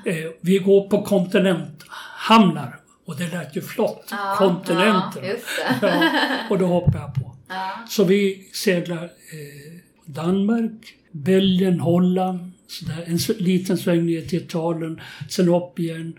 Eh, 0.04 0.30
vi 0.40 0.59
går 0.59 0.88
på 0.88 1.02
kontinenthamnar. 1.02 2.76
Och 3.04 3.16
det 3.16 3.33
lät 3.33 3.57
ju 3.57 3.62
flott. 3.62 4.09
Ja, 4.11 4.35
Kontinenten. 4.38 5.25
Ja, 5.25 5.35
ja, 5.83 6.11
och 6.50 6.59
då 6.59 6.66
hoppade 6.66 6.99
jag 6.99 7.14
på. 7.14 7.35
Så 7.88 8.04
vi 8.04 8.49
seglar 8.52 9.04
eh, 9.04 9.11
Danmark, 10.04 10.95
Belgien, 11.11 11.80
Holland. 11.80 12.52
Sådär. 12.66 13.04
En 13.07 13.18
liten 13.38 13.78
sväng 13.78 14.07
ner 14.07 14.23
till 14.23 14.42
Italien, 14.42 15.00
sen 15.28 15.49
upp 15.49 15.78
igen. 15.78 16.18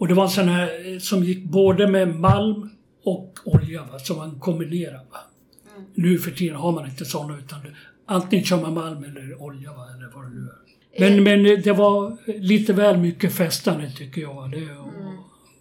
Och 0.00 0.08
det 0.08 0.14
var 0.14 0.24
en 0.24 0.30
sån 0.30 0.48
här 0.48 0.92
eh, 0.92 0.98
som 0.98 1.24
gick 1.24 1.44
både 1.44 1.86
med 1.86 2.16
malm 2.16 2.70
och 3.04 3.38
olja, 3.44 3.84
va, 3.92 3.98
som 3.98 4.16
man 4.16 4.40
kombinerade. 4.40 5.06
Va. 5.10 5.18
Mm. 5.76 5.88
Nu 5.94 6.18
för 6.18 6.30
tiden 6.30 6.56
har 6.56 6.72
man 6.72 6.86
inte 6.86 7.04
sådana 7.04 7.38
utan 7.38 7.58
antingen 8.06 8.44
kör 8.44 8.60
man 8.60 8.74
malm 8.74 9.04
eller 9.04 9.42
olja 9.42 9.72
va, 9.72 9.86
eller 9.96 10.10
vad 10.14 10.24
det 10.24 10.30
nu 10.30 10.40
är. 10.40 11.10
Men, 11.10 11.24
men 11.24 11.46
eh, 11.46 11.58
det 11.58 11.72
var 11.72 12.16
lite 12.26 12.72
väl 12.72 12.96
mycket 12.96 13.32
festande 13.32 13.90
tycker 13.90 14.20
jag. 14.20 14.50
Det, 14.50 14.56
och, 14.56 14.88
mm. 14.88 15.16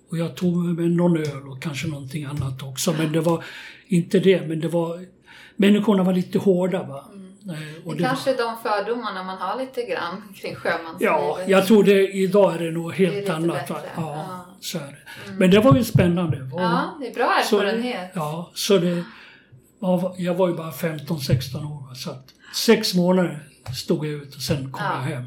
och 0.10 0.18
jag 0.18 0.36
tog 0.36 0.56
med 0.56 0.92
någon 0.92 1.18
öl 1.18 1.48
och 1.48 1.62
kanske 1.62 1.88
någonting 1.88 2.24
annat 2.24 2.64
också. 2.64 2.94
Men 2.98 3.12
det 3.12 3.22
var 3.22 3.44
inte 3.88 4.20
det, 4.20 4.48
men 4.48 4.60
det 4.60 4.68
var... 4.68 5.06
Människorna 5.56 6.04
var 6.04 6.14
lite 6.14 6.40
hårda 6.40 6.84
va. 6.84 7.06
Det, 7.50 7.94
det 7.96 8.04
kanske 8.04 8.32
är 8.32 8.38
de 8.38 8.58
fördomarna 8.64 9.24
man 9.24 9.38
har 9.38 9.60
lite 9.60 9.84
grann 9.84 10.34
kring 10.36 10.56
sjömanslivet. 10.56 11.02
Ja, 11.02 11.40
jag 11.48 11.68
tror 11.68 11.84
det, 11.84 12.08
idag 12.08 12.56
är 12.56 12.60
det 12.60 12.72
nog 12.72 12.94
helt 12.94 13.26
det 13.26 13.34
annat. 13.34 13.66
Ja, 13.70 13.82
ja, 13.96 14.46
Så 14.62 14.78
är 14.78 14.82
det. 14.82 15.26
Mm. 15.26 15.38
Men 15.40 15.52
det 15.52 15.60
var 15.60 15.76
ju 15.76 15.84
spännande. 15.84 16.50
Ja, 16.54 16.98
det 17.00 17.08
är 17.08 17.14
bra 17.14 17.34
erfarenhet. 17.40 18.14
Så, 18.14 18.20
ja, 18.20 18.52
så 18.54 18.78
det, 18.78 19.04
jag 20.18 20.34
var 20.34 20.48
ju 20.48 20.56
bara 20.56 20.72
15-16 20.72 21.56
år. 21.56 21.94
Så 21.96 22.12
att 22.12 22.26
sex 22.56 22.94
månader 22.94 23.40
stod 23.76 24.06
jag 24.06 24.14
ut 24.14 24.36
och 24.36 24.42
sen 24.42 24.72
kom 24.72 24.86
ja. 24.86 24.94
jag 24.94 25.02
hem. 25.02 25.26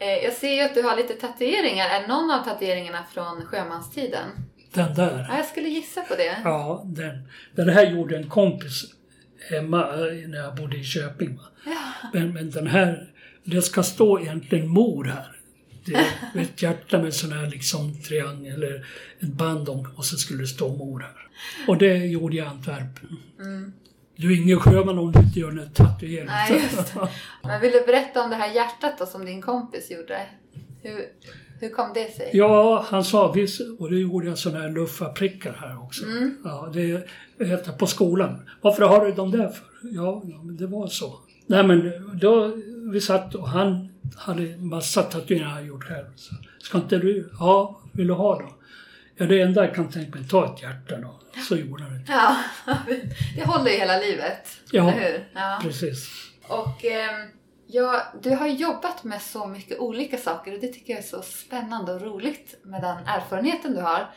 Eh, 0.00 0.08
jag 0.08 0.32
ser 0.32 0.52
ju 0.52 0.62
att 0.62 0.74
du 0.74 0.82
har 0.82 0.96
lite 0.96 1.14
tatueringar. 1.14 1.88
Är 1.88 2.08
någon 2.08 2.30
av 2.30 2.44
tatueringarna 2.44 3.04
från 3.12 3.46
sjömanstiden? 3.46 4.28
Den 4.72 4.94
där? 4.94 5.26
Ja, 5.28 5.36
jag 5.36 5.46
skulle 5.46 5.68
gissa 5.68 6.00
på 6.02 6.14
det. 6.14 6.36
Ja, 6.44 6.82
den. 6.84 7.28
Den 7.56 7.68
här 7.68 7.86
gjorde 7.86 8.16
en 8.16 8.28
kompis 8.28 8.84
hemma 9.50 9.82
eh, 9.82 10.28
när 10.28 10.38
jag 10.38 10.54
bodde 10.54 10.76
i 10.76 10.84
Köping. 10.84 11.38
Ja. 11.64 12.10
Men, 12.12 12.32
men 12.32 12.50
den 12.50 12.66
här, 12.66 13.12
det 13.44 13.62
ska 13.62 13.82
stå 13.82 14.20
egentligen 14.20 14.68
mor 14.68 15.04
här. 15.04 15.36
Det 15.84 15.94
är 15.94 16.06
ett 16.42 16.62
hjärta 16.62 17.02
med 17.02 17.14
sån 17.14 17.32
här 17.32 17.46
liksom 17.46 18.02
triangel 18.02 18.62
eller 18.62 18.86
ett 19.20 19.28
band 19.28 19.68
om, 19.68 19.88
och 19.96 20.04
så 20.04 20.16
skulle 20.16 20.42
det 20.42 20.46
stå 20.46 20.76
mor 20.76 21.00
här. 21.00 21.28
Och 21.68 21.78
det 21.78 21.96
gjorde 21.96 22.36
jag 22.36 22.46
i 22.46 22.48
Antwerpen. 22.48 23.16
Mm. 23.40 23.72
Du 24.16 24.32
är 24.32 24.36
ingen 24.36 24.60
sjöman 24.60 24.98
om 24.98 25.12
du 25.12 25.20
inte 25.20 25.40
gör 25.40 25.50
en 25.50 25.72
tatuering. 25.72 26.26
Nej. 26.26 26.62
Men 27.42 27.60
vill 27.60 27.72
du 27.72 27.86
berätta 27.86 28.24
om 28.24 28.30
det 28.30 28.36
här 28.36 28.54
hjärtat 28.54 28.98
då 28.98 29.06
som 29.06 29.24
din 29.24 29.42
kompis 29.42 29.90
gjorde? 29.90 30.26
Hur, 30.82 31.04
hur 31.60 31.68
kom 31.68 31.92
det 31.94 32.16
sig? 32.16 32.30
Ja, 32.32 32.84
han 32.88 33.04
sa 33.04 33.34
och 33.78 33.90
det 33.90 33.96
gjorde 33.96 34.26
jag 34.26 34.38
sådana 34.38 34.60
här 34.60 34.70
luffarprickar 34.70 35.52
här 35.60 35.82
också. 35.82 36.04
Mm. 36.04 36.36
Ja, 36.44 36.70
det 36.72 37.06
heter 37.46 37.72
på 37.72 37.86
skolan. 37.86 38.48
Varför 38.60 38.82
har 38.82 39.06
du 39.06 39.12
dem 39.12 39.30
där 39.30 39.48
för? 39.48 39.64
Ja, 39.82 40.22
det 40.42 40.66
var 40.66 40.86
så. 40.86 41.18
Nej 41.46 41.64
men 41.64 41.92
då, 42.20 42.52
vi 42.92 43.00
satt 43.00 43.34
och 43.34 43.48
han 43.48 43.88
hade 44.16 44.56
massa 44.56 45.02
tatueringar 45.02 45.48
han 45.48 45.66
gjort 45.66 45.84
själv. 45.84 46.06
Så, 46.16 46.34
Ska 46.58 46.78
inte 46.78 46.98
du? 46.98 47.30
Ja, 47.38 47.80
vill 47.92 48.06
du 48.06 48.14
ha 48.14 48.38
då? 48.38 48.54
Ja, 49.16 49.26
det 49.26 49.40
enda 49.40 49.64
jag 49.64 49.74
kan 49.74 49.90
tänka 49.90 50.18
mig, 50.18 50.28
ta 50.28 50.54
ett 50.54 50.62
hjärta 50.62 50.96
då. 50.96 51.20
Så 51.48 51.56
gjorde 51.56 51.82
han 51.82 51.92
det. 51.92 52.04
Ja, 52.08 52.36
det 53.36 53.44
håller 53.44 53.70
ju 53.70 53.76
hela 53.76 53.98
livet. 53.98 54.48
Ja, 54.72 54.92
eller 54.92 55.12
hur? 55.12 55.28
ja. 55.34 55.58
precis. 55.62 56.08
Och 56.48 56.84
eh, 56.84 57.10
Ja, 57.70 58.02
du 58.22 58.30
har 58.30 58.46
jobbat 58.46 59.04
med 59.04 59.22
så 59.22 59.46
mycket 59.46 59.78
olika 59.78 60.18
saker 60.18 60.54
och 60.54 60.60
det 60.60 60.68
tycker 60.68 60.92
jag 60.92 61.02
är 61.02 61.06
så 61.06 61.22
spännande 61.22 61.92
och 61.92 62.02
roligt 62.02 62.54
med 62.62 62.82
den 62.82 62.96
erfarenheten 63.06 63.72
du 63.74 63.80
har. 63.80 64.10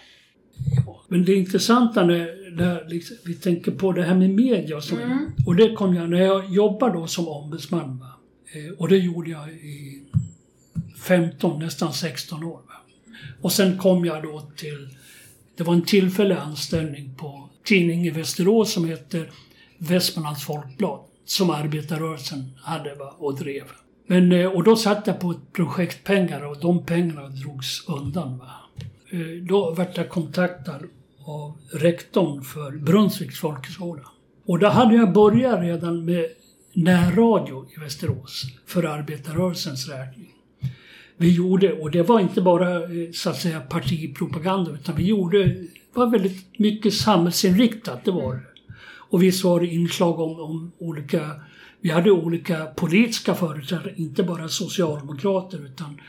Ja, 0.86 1.04
men 1.08 1.26
det 1.26 1.36
intressanta 1.36 2.04
när, 2.06 2.56
när 2.58 2.90
liksom, 2.90 3.18
vi 3.26 3.34
tänker 3.34 3.72
på 3.72 3.92
det 3.92 4.04
här 4.04 4.16
med 4.16 4.30
media 4.30 4.78
och 4.78 4.84
så. 4.84 4.96
Mm. 4.96 5.32
Och 5.48 5.56
det 5.56 5.74
kom 5.74 5.96
jag, 5.96 6.10
när 6.10 6.22
jag 6.22 6.54
jobbade 6.54 6.94
då 6.94 7.08
som 7.08 7.28
ombudsman. 7.28 8.00
Va? 8.00 8.12
Eh, 8.54 8.78
och 8.78 8.88
det 8.88 8.98
gjorde 8.98 9.32
jag 9.32 9.50
i 9.50 10.04
15, 11.04 11.60
nästan 11.60 11.94
16 11.94 12.44
år. 12.44 12.60
Va? 12.68 12.74
Och 13.42 13.52
sen 13.52 13.78
kom 13.78 14.06
jag 14.06 14.24
då 14.24 14.42
till, 14.56 14.90
det 15.56 15.64
var 15.64 15.74
en 15.74 15.86
tillfällig 15.86 16.36
anställning 16.36 17.16
på 17.18 17.50
tidning 17.64 18.08
i 18.08 18.10
Västerås 18.10 18.74
som 18.74 18.86
heter 18.86 19.32
Västmanlands 19.78 20.44
Folkblad 20.44 21.00
som 21.26 21.50
arbetarrörelsen 21.50 22.52
hade 22.62 22.96
va, 22.96 23.16
och 23.18 23.38
drev. 23.38 23.64
Men, 24.08 24.32
eh, 24.32 24.48
och 24.48 24.64
då 24.64 24.76
satt 24.76 25.08
jag 25.08 25.20
på 25.20 25.34
projektpengar 25.54 26.46
och 26.46 26.60
de 26.60 26.86
pengarna 26.86 27.30
drogs 27.30 27.88
undan. 27.88 28.38
Va. 28.38 28.52
Eh, 29.10 29.44
då 29.44 29.72
vart 29.72 29.98
jag 29.98 30.10
kontaktad 30.10 30.80
av 31.26 31.58
rektorn 31.72 32.44
för 32.44 32.72
Brunnsviks 32.72 33.40
folkhögskola. 33.40 34.02
Och 34.46 34.60
då 34.60 34.68
hade 34.68 34.96
jag 34.96 35.14
börjat 35.14 35.62
redan 35.62 36.06
med 36.06 36.26
närradio 36.74 37.66
i 37.78 37.80
Västerås 37.80 38.44
för 38.66 38.84
arbetarrörelsens 38.84 39.90
räkning. 39.90 40.34
Vi 41.18 41.36
gjorde, 41.36 41.74
och 41.74 41.92
det 41.92 42.02
var 42.02 42.20
inte 42.20 42.42
bara 42.42 42.76
eh, 42.76 43.12
så 43.14 43.30
att 43.30 43.38
säga 43.38 43.60
partipropaganda 43.60 44.72
utan 44.72 44.96
vi 44.96 45.04
gjorde, 45.04 45.46
det 45.46 45.68
var 45.94 46.08
väldigt 46.08 46.60
mycket 46.60 46.94
samhällsinriktat, 46.94 48.06
det 48.06 48.12
var 48.12 48.34
det. 48.34 48.51
Och 49.12 49.24
visst 49.24 49.44
var 49.44 49.60
det 49.60 49.68
inslag 49.68 50.20
om, 50.20 50.40
om 50.40 50.72
olika 50.78 51.42
vi 51.82 51.90
hade 51.90 52.12
olika 52.12 52.66
politiska 52.66 53.36
företrädare, 53.36 53.94
inte 53.96 54.24
bara 54.24 54.50
socialdemokrater. 54.50 55.66
Utan, 55.66 56.02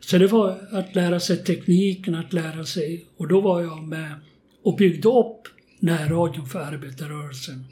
så 0.00 0.18
det 0.18 0.26
var 0.26 0.58
att 0.72 0.94
lära 0.94 1.20
sig 1.20 1.44
tekniken, 1.44 2.14
att 2.14 2.32
lära 2.32 2.64
sig... 2.64 3.06
Och 3.16 3.28
då 3.28 3.40
var 3.40 3.60
jag 3.60 3.82
med 3.82 4.14
och 4.62 4.76
byggde 4.76 5.08
upp 5.08 5.48
närradion 5.78 6.46
för 6.46 6.60
arbetarrörelsen 6.60 7.64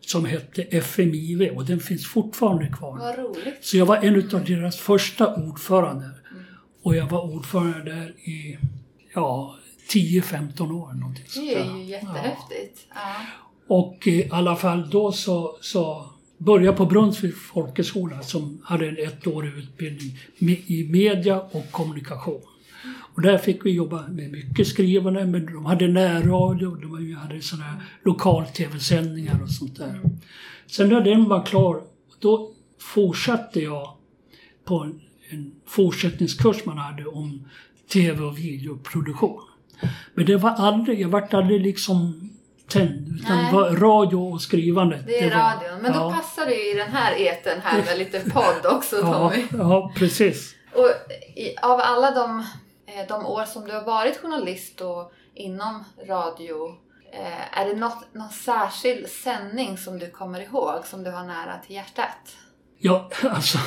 som 0.00 0.24
hette 0.24 0.62
FMIV 0.62 1.42
och 1.56 1.64
den 1.64 1.80
finns 1.80 2.06
fortfarande 2.06 2.66
kvar. 2.68 3.00
Så 3.60 3.76
jag 3.76 3.86
var 3.86 3.96
en 3.96 4.34
av 4.34 4.44
deras 4.44 4.76
första 4.76 5.34
ordförande. 5.34 6.10
Och 6.82 6.96
jag 6.96 7.10
var 7.10 7.34
ordförande 7.34 7.84
där 7.84 8.08
i 8.08 8.58
ja, 9.14 9.56
10-15 9.90 10.62
år. 10.62 10.92
Någonting 10.92 11.24
det 11.34 11.54
är 11.54 11.76
ju 11.76 11.84
jättehäftigt. 11.84 12.86
Ja. 12.94 13.45
Och 13.66 14.06
i 14.06 14.28
alla 14.30 14.56
fall 14.56 14.90
då 14.90 15.12
så, 15.12 15.56
så 15.60 16.10
började 16.38 16.66
jag 16.66 16.76
på 16.76 16.86
Brunnsviks 16.86 17.38
folkhögskola 17.38 18.22
som 18.22 18.58
hade 18.64 18.88
en 18.88 18.96
ettårig 18.96 19.52
utbildning 19.58 20.18
i 20.66 20.88
media 20.90 21.40
och 21.40 21.70
kommunikation. 21.70 22.42
Och 23.14 23.22
där 23.22 23.38
fick 23.38 23.66
vi 23.66 23.70
jobba 23.70 24.08
med 24.08 24.30
mycket 24.30 24.66
skrivande, 24.66 25.26
men 25.26 25.46
de 25.46 25.66
hade 25.66 25.88
närradio, 25.88 26.74
de 26.74 27.14
hade 27.14 27.42
sådana 27.42 27.82
lokal-tv-sändningar 28.04 29.42
och 29.42 29.50
sånt 29.50 29.76
där. 29.76 30.00
Sen 30.66 30.88
när 30.88 31.00
den 31.00 31.28
var 31.28 31.46
klar, 31.46 31.82
då 32.20 32.50
fortsatte 32.78 33.60
jag 33.60 33.96
på 34.64 34.80
en, 34.80 35.00
en 35.30 35.52
fortsättningskurs 35.66 36.64
man 36.64 36.78
hade 36.78 37.06
om 37.06 37.44
tv 37.92 38.24
och 38.24 38.38
videoproduktion. 38.38 39.42
Men 40.14 40.26
det 40.26 40.36
var 40.36 40.50
aldrig, 40.50 41.00
jag 41.00 41.08
vart 41.08 41.34
aldrig 41.34 41.60
liksom 41.60 42.30
tänd. 42.68 43.18
Utan 43.20 43.36
Nej. 43.36 43.52
det 43.52 43.58
radio 43.80 44.16
och 44.16 44.42
skrivande. 44.42 45.02
Det 45.06 45.18
är 45.18 45.30
var- 45.30 45.36
radion. 45.36 45.82
Men 45.82 45.92
då 45.92 45.98
ja, 45.98 46.12
passar 46.12 46.46
det 46.46 46.54
ju 46.54 46.70
i 46.70 46.74
den 46.74 46.90
här 46.90 47.12
eten 47.16 47.60
här 47.64 47.84
med 47.84 47.98
lite 47.98 48.20
podd 48.30 48.66
också 48.76 48.96
ja, 48.96 49.12
Tommy. 49.30 49.44
ja, 49.58 49.92
precis. 49.96 50.54
Och 50.74 50.90
i, 51.36 51.56
av 51.62 51.80
alla 51.80 52.10
de, 52.10 52.38
eh, 52.86 53.06
de 53.08 53.26
år 53.26 53.44
som 53.44 53.64
du 53.64 53.72
har 53.72 53.84
varit 53.84 54.16
journalist 54.16 54.80
och 54.80 55.12
inom 55.34 55.84
radio, 56.08 56.68
eh, 57.12 57.58
är 57.60 57.66
det 57.66 57.74
något, 57.76 58.14
någon 58.14 58.28
särskild 58.30 59.08
sändning 59.08 59.78
som 59.78 59.98
du 59.98 60.10
kommer 60.10 60.40
ihåg, 60.40 60.86
som 60.86 61.04
du 61.04 61.10
har 61.10 61.24
nära 61.24 61.58
till 61.66 61.74
hjärtat? 61.76 62.36
Ja, 62.78 63.10
alltså. 63.30 63.58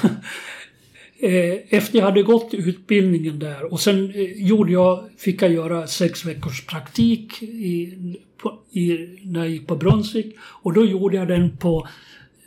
eh, 1.20 1.56
Efter 1.78 1.98
jag 1.98 2.06
hade 2.06 2.24
gått 2.24 2.54
utbildningen 2.54 3.40
där 3.40 3.74
och 3.74 3.80
sen 3.80 4.12
gjorde 4.36 4.72
jag, 4.72 5.10
fick 5.18 5.42
jag 5.42 5.52
göra 5.52 5.88
sex 5.88 6.26
veckors 6.26 6.66
praktik 6.66 7.44
i, 7.44 7.96
på, 8.42 8.60
i, 8.72 8.98
när 9.24 9.40
jag 9.40 9.50
gick 9.50 9.68
på 9.68 9.76
Brunnsvik. 9.76 10.36
Och 10.40 10.74
då 10.74 10.86
gjorde 10.86 11.16
jag 11.16 11.28
den 11.28 11.58
på 11.58 11.88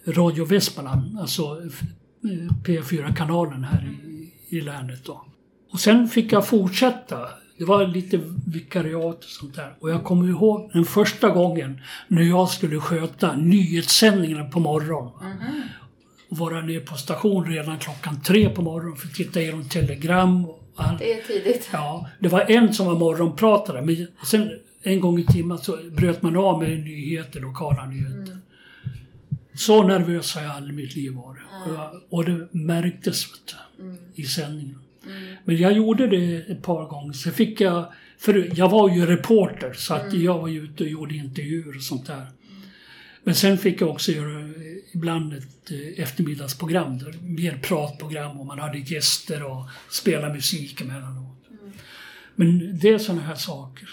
Radio 0.06 0.44
Västmanland, 0.44 1.18
alltså 1.18 1.42
eh, 1.42 2.28
P4-kanalen 2.64 3.64
här 3.64 3.90
i, 4.04 4.32
i 4.56 4.60
länet 4.60 5.04
då. 5.04 5.24
Och 5.70 5.80
sen 5.80 6.08
fick 6.08 6.32
jag 6.32 6.46
fortsätta. 6.46 7.28
Det 7.58 7.64
var 7.64 7.86
lite 7.86 8.20
vikariat 8.46 9.24
och 9.24 9.30
sånt 9.30 9.56
där. 9.56 9.74
Och 9.80 9.90
jag 9.90 10.04
kommer 10.04 10.28
ihåg 10.28 10.70
den 10.72 10.84
första 10.84 11.30
gången 11.30 11.80
när 12.08 12.22
jag 12.22 12.48
skulle 12.48 12.80
sköta 12.80 13.36
nyhetssändningarna 13.36 14.44
på 14.44 14.60
morgonen 14.60 15.12
och 16.30 16.38
vara 16.38 16.60
nere 16.60 16.80
på 16.80 16.94
station 16.94 17.44
redan 17.44 17.78
klockan 17.78 18.20
tre 18.20 18.48
på 18.48 18.62
morgonen 18.62 18.96
för 18.96 19.08
att 19.08 19.14
titta 19.14 19.40
igenom 19.40 19.68
telegram 19.68 20.44
och. 20.48 20.58
Det 20.98 21.12
är 21.12 21.22
tidigt. 21.22 21.68
Ja, 21.72 22.08
det 22.20 22.28
var 22.28 22.50
en 22.50 22.74
som 22.74 22.86
var 22.86 22.94
morgonpratare 22.94 23.82
men 23.82 24.06
sen 24.26 24.50
en 24.82 25.00
gång 25.00 25.18
i 25.18 25.26
timmen 25.26 25.58
så 25.58 25.78
bröt 25.92 26.22
man 26.22 26.36
av 26.36 26.62
med 26.62 26.70
nyheter, 26.70 27.40
lokala 27.40 27.86
nyheter. 27.86 28.38
Så 29.54 29.82
nervös 29.82 30.34
har 30.34 30.42
jag 30.42 30.50
aldrig 30.50 30.78
i 30.78 30.82
mitt 30.82 30.96
liv 30.96 31.12
varit. 31.12 31.42
Och, 31.66 31.74
jag, 31.74 32.02
och 32.10 32.24
det 32.24 32.48
märktes 32.52 33.26
du, 33.76 34.22
i 34.22 34.26
sändningen. 34.26 34.78
Men 35.44 35.56
jag 35.56 35.72
gjorde 35.72 36.06
det 36.06 36.36
ett 36.36 36.62
par 36.62 36.86
gånger. 36.86 37.12
Så 37.12 37.30
fick 37.30 37.60
jag, 37.60 37.92
för 38.18 38.50
jag 38.58 38.68
var 38.68 38.94
ju 38.94 39.06
reporter 39.06 39.72
så 39.72 39.94
att 39.94 40.12
jag 40.12 40.38
var 40.38 40.48
ju 40.48 40.64
ute 40.64 40.84
och 40.84 40.90
gjorde 40.90 41.14
intervjuer 41.14 41.76
och 41.76 41.82
sånt 41.82 42.06
där. 42.06 42.26
Men 43.24 43.34
sen 43.34 43.58
fick 43.58 43.80
jag 43.80 43.90
också 43.90 44.12
göra 44.12 44.40
eh, 44.40 44.50
ibland 44.92 45.32
ett 45.32 45.70
eh, 45.70 46.02
eftermiddagsprogram, 46.02 46.98
där, 46.98 47.14
mer 47.22 47.58
pratprogram 47.62 48.40
och 48.40 48.46
man 48.46 48.58
hade 48.58 48.78
gäster 48.78 49.42
och 49.42 49.68
spela 49.90 50.28
musik 50.28 50.80
emellanåt. 50.80 51.36
Men 52.34 52.78
det 52.78 52.88
är 52.88 52.98
sådana 52.98 53.22
här 53.22 53.34
saker. 53.34 53.88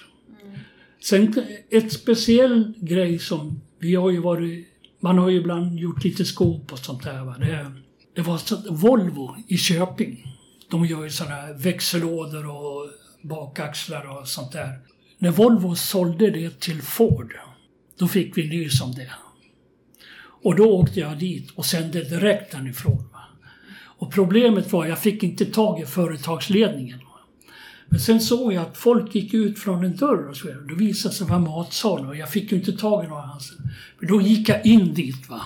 Sen 1.01 1.44
ett 1.70 1.94
speciell 1.94 2.74
grej 2.77 3.20
som 3.20 3.62
vi 3.79 3.96
har 3.96 4.10
ju 4.10 4.20
varit, 4.20 4.68
man 5.00 5.18
har 5.18 5.29
ju 5.29 5.38
ibland 5.38 5.79
gjort 5.79 6.03
lite 6.03 6.25
skop 6.25 6.72
och 6.74 6.79
sånt 6.79 7.03
där. 7.03 7.24
Va? 7.24 7.36
Det, 7.39 7.72
det 8.15 8.22
var 8.22 8.38
så, 8.38 8.74
Volvo 8.74 9.36
i 9.48 9.58
Köping. 9.58 10.38
De 10.70 10.86
gör 10.86 11.03
ju 11.03 11.10
sådana 11.10 11.36
här 11.36 11.53
växellådor 11.53 12.48
och 12.50 12.89
bakaxlar 13.22 14.20
och 14.20 14.27
sånt 14.27 14.51
där. 14.51 14.79
När 15.18 15.32
Volvo 15.32 15.75
sålde 15.75 16.29
det 16.29 16.60
till 16.60 16.82
Ford, 16.82 17.36
då 17.98 18.08
fick 18.08 18.38
vi 18.38 18.48
nys 18.48 18.82
om 18.82 18.91
det. 18.91 19.12
Och 20.41 20.56
då 20.56 20.79
åkte 20.79 21.00
jag 21.00 21.18
dit 21.18 21.51
och 21.56 21.65
sände 21.65 22.03
direkt 22.03 22.51
därifrån. 22.51 23.10
Va? 23.13 23.20
Och 24.00 24.13
problemet 24.13 24.72
var, 24.72 24.86
jag 24.86 25.00
fick 25.00 25.24
inte 25.24 25.46
tag 25.46 25.82
i 25.82 25.86
företagsledningen. 25.86 27.00
Men 27.89 28.00
sen 28.00 28.22
såg 28.22 28.53
jag 28.53 28.62
att 28.62 28.77
folk 28.77 29.15
gick 29.15 29.34
ut 29.34 29.60
från 29.60 29.84
en 29.84 29.96
dörr 29.96 30.29
och 30.29 30.38
så 30.38 30.48
vidare. 30.48 30.63
Det 30.63 30.75
visade 30.75 31.15
sig 31.15 31.27
vara 31.27 31.39
matsalen 31.39 32.08
och 32.08 32.15
jag 32.15 32.31
fick 32.31 32.51
ju 32.51 32.58
inte 32.58 32.72
tag 32.72 33.05
i 33.05 33.08
några 33.08 33.22
hans. 33.22 33.53
Men 34.00 34.10
då 34.10 34.22
gick 34.22 34.50
jag 34.50 34.65
in 34.65 34.93
dit 34.93 35.29
va. 35.29 35.41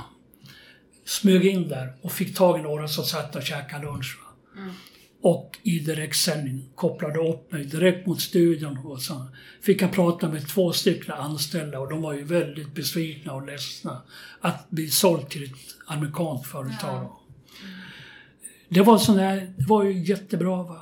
Smög 1.05 1.45
in 1.45 1.67
där 1.67 1.93
och 2.01 2.11
fick 2.11 2.35
tag 2.35 2.59
i 2.59 2.61
några 2.61 2.87
som 2.87 3.03
satt 3.03 3.35
och 3.35 3.43
käkade 3.43 3.85
lunch. 3.85 4.19
Va? 4.23 4.29
Och 5.21 5.59
i 5.63 5.79
direktsändning 5.79 6.69
kopplade 6.75 7.29
upp 7.29 7.51
mig 7.51 7.65
direkt 7.65 8.07
mot 8.07 8.21
studion 8.21 8.77
och 8.77 9.01
så 9.01 9.27
fick 9.61 9.81
jag 9.81 9.91
prata 9.91 10.29
med 10.29 10.47
två 10.47 10.73
stycken 10.73 11.13
anställda 11.13 11.79
och 11.79 11.89
de 11.89 12.01
var 12.01 12.13
ju 12.13 12.23
väldigt 12.23 12.75
besvikna 12.75 13.33
och 13.33 13.47
ledsna 13.47 14.01
att 14.41 14.69
bli 14.69 14.89
såld 14.89 15.29
till 15.29 15.43
ett 15.43 15.49
amerikanskt 15.85 16.47
företag. 16.47 17.09
Det 18.69 18.81
var 18.81 18.97
sån 18.97 19.19
här, 19.19 19.53
det 19.57 19.65
var 19.65 19.83
ju 19.83 20.03
jättebra 20.03 20.63
va. 20.63 20.81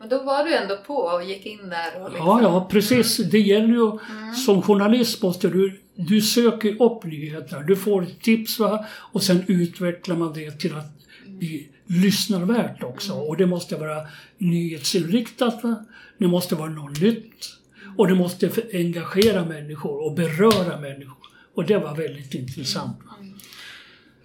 Men 0.00 0.08
då 0.08 0.22
var 0.22 0.44
du 0.44 0.54
ändå 0.54 0.76
på 0.76 0.94
och 0.94 1.24
gick 1.24 1.46
in 1.46 1.68
där 1.68 2.02
och 2.02 2.10
liksom... 2.10 2.26
Ja, 2.26 2.42
ja, 2.42 2.68
precis. 2.70 3.16
Det 3.16 3.38
gäller 3.38 3.74
ju, 3.74 3.98
som 4.46 4.62
journalist 4.62 5.22
måste 5.22 5.48
du, 5.48 5.80
du 5.94 6.20
söker 6.20 6.82
upp 6.82 7.04
nyheter. 7.04 7.60
Du 7.60 7.76
får 7.76 8.06
tips 8.22 8.58
va? 8.58 8.86
och 8.90 9.22
sen 9.22 9.44
utvecklar 9.46 10.16
man 10.16 10.32
det 10.32 10.50
till 10.50 10.76
att 10.76 10.92
bli 11.26 11.68
lyssnarvärt 11.86 12.82
också. 12.82 13.12
Och 13.12 13.36
det 13.36 13.46
måste 13.46 13.76
vara 13.76 14.06
nyhetsinriktat. 14.38 15.64
Va? 15.64 15.84
Det 16.18 16.26
måste 16.26 16.54
vara 16.54 16.70
något 16.70 17.00
nytt. 17.00 17.56
Och 17.96 18.08
det 18.08 18.14
måste 18.14 18.50
engagera 18.72 19.44
människor 19.44 20.06
och 20.06 20.14
beröra 20.14 20.80
människor. 20.80 21.26
Och 21.54 21.64
det 21.64 21.78
var 21.78 21.94
väldigt 21.94 22.34
intressant. 22.34 22.96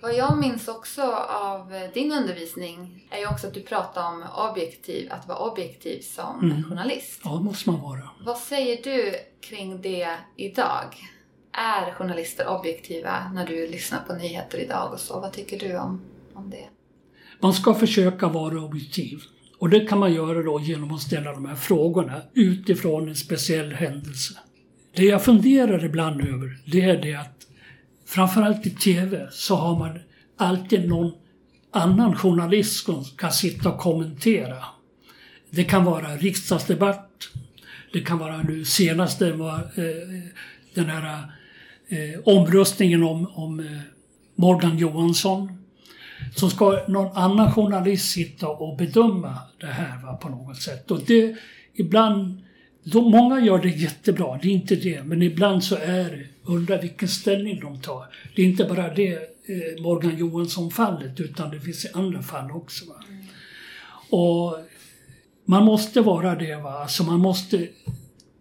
Va? 0.06 0.12
Vad 0.12 0.18
jag 0.18 0.38
minns 0.38 0.68
också 0.68 1.02
av 1.30 1.74
eh, 1.74 1.94
din 1.94 2.12
undervisning 2.12 3.08
är 3.12 3.20
ju 3.20 3.28
också 3.28 3.48
att 3.48 3.54
du 3.54 3.62
pratar 3.62 4.08
om 4.08 4.24
objektiv, 4.52 5.12
att 5.12 5.28
vara 5.28 5.38
objektiv 5.38 6.02
som 6.02 6.64
journalist. 6.70 7.22
Ja, 7.24 7.32
det 7.32 7.44
måste 7.44 7.70
man 7.70 7.82
vara. 7.82 8.10
Vad 8.26 8.38
säger 8.38 8.84
du 8.84 9.14
kring 9.42 9.82
det 9.82 10.08
idag? 10.36 10.96
Är 11.52 11.92
journalister 11.92 12.48
objektiva 12.48 13.32
när 13.34 13.48
du 13.48 13.68
lyssnar 13.68 14.00
på 14.08 14.14
nyheter 14.14 14.58
idag 14.58 14.94
och 14.94 15.00
så? 15.00 15.20
Vad 15.20 15.34
tycker 15.34 15.60
du 15.60 15.78
om, 15.78 16.02
om 16.34 16.50
det? 16.50 16.66
Man 17.40 17.54
ska 17.54 17.74
försöka 17.74 18.28
vara 18.28 18.62
objektiv. 18.62 19.22
Och 19.60 19.70
det 19.70 19.80
kan 19.80 20.00
man 20.00 20.14
göra 20.14 20.44
då 20.44 20.60
genom 20.60 20.96
att 20.96 21.02
ställa 21.02 21.32
de 21.32 21.46
här 21.46 21.56
frågorna 21.56 22.22
utifrån 22.34 23.10
en 23.10 23.16
speciell 23.16 23.74
händelse. 23.74 24.34
Det 24.96 25.04
jag 25.04 25.24
funderar 25.24 25.86
ibland 25.86 26.22
över, 26.22 26.58
det 26.66 26.82
är 26.82 27.02
det 27.02 27.16
att 27.16 27.45
framförallt 28.06 28.66
i 28.66 28.70
TV 28.70 29.28
så 29.32 29.56
har 29.56 29.80
man 29.80 30.00
alltid 30.38 30.90
någon 30.90 31.12
annan 31.72 32.16
journalist 32.16 32.86
som 32.86 33.04
kan 33.04 33.32
sitta 33.32 33.70
och 33.70 33.80
kommentera. 33.80 34.66
Det 35.50 35.64
kan 35.64 35.86
vara 35.86 36.16
riksdagsdebatt, 36.16 37.28
det 37.94 38.02
kan 38.02 38.18
vara 38.18 38.42
nu 38.42 38.66
senast 38.66 39.22
var, 39.22 39.58
eh, 39.58 40.24
den 40.74 40.86
här 40.86 41.24
eh, 41.88 42.20
omröstningen 42.26 43.04
om, 43.04 43.28
om 43.34 43.60
eh, 43.60 43.66
Morgan 44.36 44.78
Johansson 44.78 45.66
så 46.36 46.50
ska 46.50 46.84
någon 46.88 47.18
annan 47.18 47.52
journalist 47.52 48.12
sitta 48.12 48.48
och 48.48 48.78
bedöma 48.78 49.38
det 49.58 49.68
här 49.68 50.02
va, 50.04 50.14
på 50.14 50.30
något 50.30 50.62
sätt. 50.62 50.92
Och 50.92 51.02
det, 51.08 51.36
ibland, 51.74 52.42
då, 52.84 53.10
många 53.10 53.40
gör 53.40 53.60
det 53.60 53.70
jättebra, 53.70 54.40
det 54.42 54.48
är 54.48 54.52
inte 54.52 54.76
det, 54.76 55.04
men 55.04 55.22
ibland 55.22 55.64
så 55.64 55.76
är 55.76 56.04
det, 56.04 56.26
undrar 56.46 56.82
vilken 56.82 57.08
ställning 57.08 57.60
de 57.60 57.82
tar. 57.82 58.06
Det 58.36 58.42
är 58.42 58.46
inte 58.46 58.66
bara 58.66 58.94
det 58.94 59.14
eh, 59.14 59.84
Morgan 59.84 60.18
Johansson-fallet, 60.18 61.20
utan 61.20 61.52
det 61.52 61.60
finns 61.60 61.86
andra 61.94 62.22
fall 62.22 62.52
också. 62.52 62.86
Va? 62.86 62.96
Och 64.10 64.60
man 65.46 65.66
måste 65.66 66.02
vara 66.02 66.36
det, 66.36 66.56
va? 66.56 66.70
Alltså 66.70 67.04
man 67.04 67.20
måste 67.20 67.68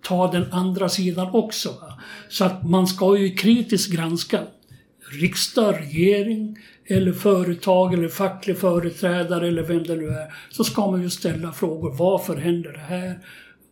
ta 0.03 0.33
den 0.33 0.53
andra 0.53 0.89
sidan 0.89 1.29
också. 1.33 1.69
Va? 1.69 2.01
Så 2.29 2.45
att 2.45 2.69
man 2.69 2.87
ska 2.87 3.17
ju 3.19 3.35
kritiskt 3.35 3.93
granska 3.93 4.41
riksdag, 5.21 5.75
regering 5.81 6.59
eller 6.87 7.13
företag 7.13 7.95
eller 7.95 8.09
facklig 8.09 8.59
företrädare 8.59 9.49
eller 9.49 9.63
vem 9.63 9.83
det 9.83 9.97
nu 9.97 10.09
är. 10.09 10.35
Så 10.51 10.65
ska 10.65 10.91
man 10.91 11.03
ju 11.03 11.11
ställa 11.11 11.53
frågor. 11.53 11.93
Varför 11.93 12.37
händer 12.37 12.73
det 12.73 12.79
här? 12.79 13.19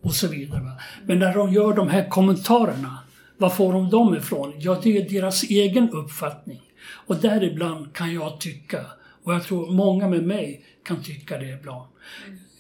Och 0.02 0.14
så 0.14 0.28
vidare. 0.28 0.60
va. 0.60 0.72
Men 1.06 1.18
när 1.18 1.34
de 1.34 1.52
gör 1.52 1.74
de 1.74 1.88
här 1.88 2.08
kommentarerna, 2.08 2.98
var 3.42 3.50
får 3.50 3.72
de 3.72 3.90
dem 3.90 4.16
ifrån? 4.16 4.54
Ja, 4.58 4.80
det 4.82 4.98
är 4.98 5.10
deras 5.10 5.42
egen 5.42 5.90
uppfattning. 5.90 6.60
Och 6.84 7.16
däribland 7.16 7.92
kan 7.94 8.14
jag 8.14 8.40
tycka, 8.40 8.86
och 9.22 9.34
jag 9.34 9.44
tror 9.44 9.72
många 9.72 10.08
med 10.08 10.22
mig 10.22 10.64
kan 10.84 11.02
tycka 11.02 11.38
det 11.38 11.48
ibland. 11.48 11.88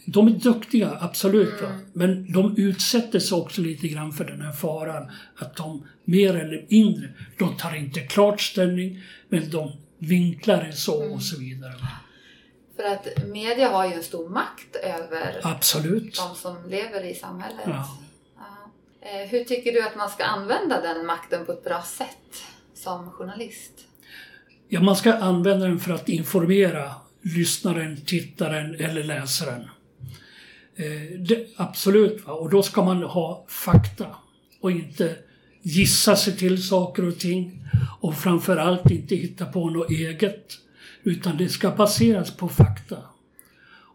De 0.04 0.28
är 0.28 0.30
duktiga, 0.30 0.98
absolut. 1.00 1.62
Va? 1.62 1.78
Men 1.92 2.32
de 2.32 2.56
utsätter 2.56 3.18
sig 3.18 3.38
också 3.38 3.60
lite 3.60 3.88
grann 3.88 4.12
för 4.12 4.24
den 4.24 4.40
här 4.40 4.52
faran 4.52 5.10
att 5.36 5.56
de 5.56 5.86
mer 6.04 6.34
eller 6.36 6.66
mindre, 6.68 7.08
de 7.38 7.56
tar 7.56 7.74
inte 7.76 8.00
klart 8.00 8.40
ställning, 8.40 9.02
men 9.28 9.50
de 9.50 9.72
vinklar 9.98 10.64
det 10.64 10.72
så 10.72 11.12
och 11.14 11.22
så 11.22 11.38
vidare. 11.38 11.72
Va? 11.72 11.88
För 12.76 12.84
att 12.84 13.28
media 13.28 13.68
har 13.68 13.86
ju 13.86 13.92
en 13.92 14.02
stor 14.02 14.28
makt 14.28 14.76
över 14.76 15.40
Absolut. 15.42 16.16
de 16.16 16.36
som 16.36 16.56
lever 16.70 17.04
i 17.04 17.14
samhället. 17.14 17.60
Ja. 17.66 17.98
Eh, 19.04 19.28
hur 19.28 19.44
tycker 19.44 19.72
du 19.72 19.82
att 19.82 19.96
man 19.96 20.10
ska 20.10 20.24
använda 20.24 20.80
den 20.80 21.06
makten 21.06 21.46
på 21.46 21.52
ett 21.52 21.64
bra 21.64 21.82
sätt 21.82 22.44
som 22.74 23.10
journalist? 23.10 23.72
Ja, 24.68 24.80
man 24.80 24.96
ska 24.96 25.14
använda 25.14 25.66
den 25.66 25.80
för 25.80 25.92
att 25.92 26.08
informera 26.08 26.90
lyssnaren, 27.22 28.00
tittaren 28.06 28.74
eller 28.74 29.04
läsaren. 29.04 29.68
Eh, 30.76 31.18
det, 31.18 31.46
absolut, 31.56 32.26
va? 32.26 32.32
och 32.32 32.50
då 32.50 32.62
ska 32.62 32.82
man 32.82 33.02
ha 33.02 33.44
fakta 33.48 34.06
och 34.60 34.70
inte 34.70 35.16
gissa 35.62 36.16
sig 36.16 36.36
till 36.36 36.62
saker 36.62 37.08
och 37.08 37.18
ting 37.18 37.64
och 38.00 38.14
framförallt 38.14 38.90
inte 38.90 39.14
hitta 39.14 39.46
på 39.46 39.70
något 39.70 39.90
eget. 39.90 40.46
Utan 41.02 41.36
det 41.36 41.48
ska 41.48 41.70
baseras 41.70 42.36
på 42.36 42.48
fakta. 42.48 42.96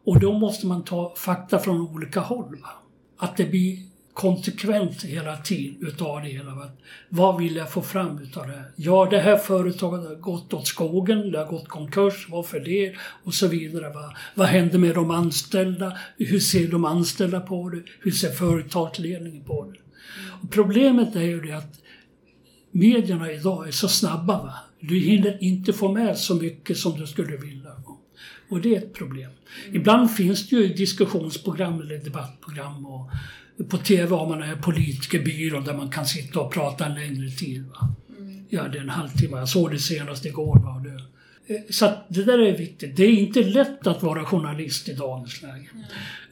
Och 0.03 0.19
då 0.19 0.33
måste 0.39 0.67
man 0.67 0.83
ta 0.83 1.15
fakta 1.17 1.59
från 1.59 1.81
olika 1.81 2.19
håll. 2.19 2.57
Va? 2.61 2.69
Att 3.17 3.37
det 3.37 3.45
blir 3.45 3.96
konsekvent 4.17 5.03
hela 5.03 5.37
tiden 5.37 5.87
utav 5.87 6.21
det 6.21 6.27
hela. 6.27 6.69
Vad 7.09 7.39
vill 7.39 7.55
jag 7.55 7.71
få 7.71 7.81
fram 7.81 8.19
utav 8.19 8.47
det 8.47 8.53
här? 8.53 8.71
Ja, 8.75 9.07
det 9.11 9.19
här 9.19 9.37
företaget 9.37 10.07
har 10.07 10.15
gått 10.15 10.53
åt 10.53 10.67
skogen, 10.67 11.31
det 11.31 11.37
har 11.37 11.45
gått 11.45 11.67
konkurs, 11.67 12.27
varför 12.29 12.59
det? 12.59 12.95
Och 13.23 13.33
så 13.33 13.47
vidare. 13.47 13.93
Va? 13.93 14.13
Vad 14.35 14.47
händer 14.47 14.79
med 14.79 14.95
de 14.95 15.11
anställda? 15.11 15.97
Hur 16.17 16.39
ser 16.39 16.67
de 16.67 16.85
anställda 16.85 17.39
på 17.39 17.69
det? 17.69 17.83
Hur 18.01 18.11
ser 18.11 18.29
företagsledningen 18.29 19.43
på 19.43 19.71
det? 19.71 19.79
Och 20.41 20.51
problemet 20.51 21.15
är 21.15 21.21
ju 21.21 21.41
det 21.41 21.51
att 21.51 21.79
medierna 22.71 23.31
idag 23.31 23.67
är 23.67 23.71
så 23.71 23.87
snabba. 23.87 24.43
Va? 24.43 24.53
Du 24.79 24.99
hinner 24.99 25.43
inte 25.43 25.73
få 25.73 25.91
med 25.91 26.17
så 26.17 26.35
mycket 26.35 26.77
som 26.77 26.99
du 26.99 27.07
skulle 27.07 27.37
vilja. 27.37 27.71
Och 28.49 28.61
det 28.61 28.75
är 28.75 28.77
ett 28.77 28.93
problem. 28.93 29.31
Ibland 29.71 30.11
finns 30.11 30.49
det 30.49 30.55
ju 30.55 30.73
diskussionsprogram 30.73 31.81
eller 31.81 31.97
debattprogram 31.97 32.85
och 32.85 33.11
på 33.69 33.77
TV 33.77 34.15
har 34.15 34.29
man 34.29 34.43
en 34.43 34.61
politikerbyrå 34.61 35.59
där 35.59 35.73
man 35.73 35.89
kan 35.89 36.05
sitta 36.05 36.39
och 36.39 36.53
prata 36.53 36.85
en 36.85 36.95
längre 36.95 37.29
tid. 37.29 37.65
Va? 37.65 37.95
Mm. 38.19 38.45
Ja, 38.49 38.67
det 38.67 38.77
är 38.77 38.81
en 38.81 38.89
halvtimme. 38.89 39.37
Jag 39.37 39.49
såg 39.49 39.71
det 39.71 39.79
senast 39.79 40.25
igår. 40.25 40.59
Va? 40.59 40.83
Det, 40.83 41.53
eh, 41.53 41.61
så 41.69 41.91
det 42.07 42.23
där 42.23 42.39
är 42.39 42.57
viktigt. 42.57 42.95
Det 42.95 43.03
är 43.03 43.11
inte 43.11 43.43
lätt 43.43 43.87
att 43.87 44.03
vara 44.03 44.25
journalist 44.25 44.89
i 44.89 44.93
dagens 44.93 45.41
läge. 45.41 45.69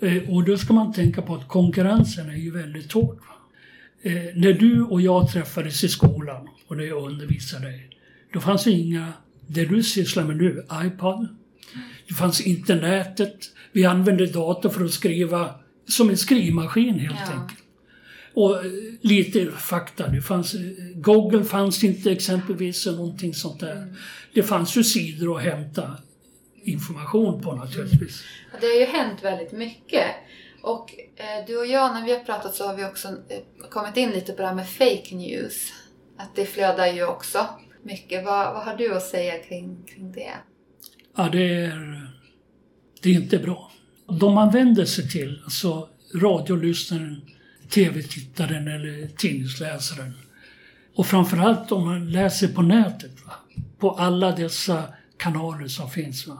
Mm. 0.01 0.29
Och 0.29 0.43
då 0.43 0.57
ska 0.57 0.73
man 0.73 0.93
tänka 0.93 1.21
på 1.21 1.35
att 1.35 1.47
konkurrensen 1.47 2.29
är 2.29 2.35
ju 2.35 2.51
väldigt 2.51 2.91
hård. 2.91 3.19
Eh, 4.01 4.13
när 4.13 4.53
du 4.53 4.83
och 4.83 5.01
jag 5.01 5.31
träffades 5.31 5.83
i 5.83 5.89
skolan 5.89 6.47
och 6.67 6.77
när 6.77 6.83
jag 6.83 7.03
undervisade 7.03 7.65
dig, 7.65 7.89
då 8.33 8.39
fanns 8.39 8.63
det 8.63 8.71
inga, 8.71 9.13
det 9.47 9.65
du 9.65 9.83
sysslar 9.83 10.23
med 10.23 10.37
nu, 10.37 10.65
iPad, 10.73 11.27
det 12.07 12.13
fanns 12.13 12.41
internetet, 12.41 13.35
vi 13.71 13.85
använde 13.85 14.25
dator 14.25 14.69
för 14.69 14.85
att 14.85 14.91
skriva 14.91 15.55
som 15.87 16.09
en 16.09 16.17
skrivmaskin 16.17 16.99
helt 16.99 17.19
ja. 17.25 17.33
enkelt. 17.33 17.59
Och 18.33 18.65
eh, 18.65 18.71
lite 19.01 19.51
fakta. 19.51 20.07
Det 20.07 20.21
fanns, 20.21 20.53
eh, 20.53 20.61
Google 20.95 21.43
fanns 21.43 21.83
inte 21.83 22.11
exempelvis, 22.11 22.87
eller 22.87 22.97
någonting 22.97 23.33
sånt 23.33 23.59
där. 23.59 23.75
Mm. 23.75 23.95
Det 24.33 24.43
fanns 24.43 24.77
ju 24.77 24.83
sidor 24.83 25.37
att 25.37 25.43
hämta 25.43 25.97
information 26.63 27.41
på 27.41 27.55
naturligtvis. 27.55 28.23
Mm. 28.49 28.61
Det 28.61 28.67
har 28.67 28.73
ju 28.73 28.85
hänt 28.85 29.23
väldigt 29.23 29.51
mycket. 29.51 30.05
Och 30.61 30.93
eh, 31.15 31.45
du 31.47 31.57
och 31.57 31.65
jag, 31.65 31.93
när 31.93 32.05
vi 32.05 32.13
har 32.13 32.19
pratat 32.19 32.55
så 32.55 32.67
har 32.67 32.75
vi 32.75 32.85
också 32.85 33.07
eh, 33.07 33.69
kommit 33.69 33.97
in 33.97 34.09
lite 34.09 34.33
på 34.33 34.41
det 34.41 34.47
här 34.47 34.55
med 34.55 34.69
fake 34.69 35.15
news. 35.15 35.73
Att 36.17 36.35
det 36.35 36.45
flödar 36.45 36.87
ju 36.87 37.05
också 37.05 37.47
mycket. 37.83 38.25
Vad, 38.25 38.53
vad 38.53 38.63
har 38.63 38.77
du 38.77 38.95
att 38.95 39.03
säga 39.03 39.43
kring, 39.43 39.83
kring 39.85 40.11
det? 40.11 40.33
Ja, 41.17 41.29
det 41.31 41.55
är, 41.55 42.07
det 43.01 43.09
är 43.09 43.13
inte 43.13 43.37
bra 43.37 43.71
de 44.07 44.33
man 44.33 44.51
vänder 44.51 44.85
sig 44.85 45.09
till, 45.09 45.41
alltså 45.43 45.89
radiolyssnaren, 46.15 47.21
tv-tittaren 47.69 48.67
eller 48.67 49.07
tidningsläsaren. 49.07 50.13
Och 50.95 51.07
framförallt 51.07 51.71
om 51.71 51.85
man 51.85 52.11
läser 52.11 52.47
på 52.47 52.61
nätet, 52.61 53.25
va? 53.25 53.33
på 53.79 53.91
alla 53.91 54.31
dessa 54.31 54.83
kanaler 55.17 55.67
som 55.67 55.89
finns. 55.89 56.27
Va? 56.27 56.39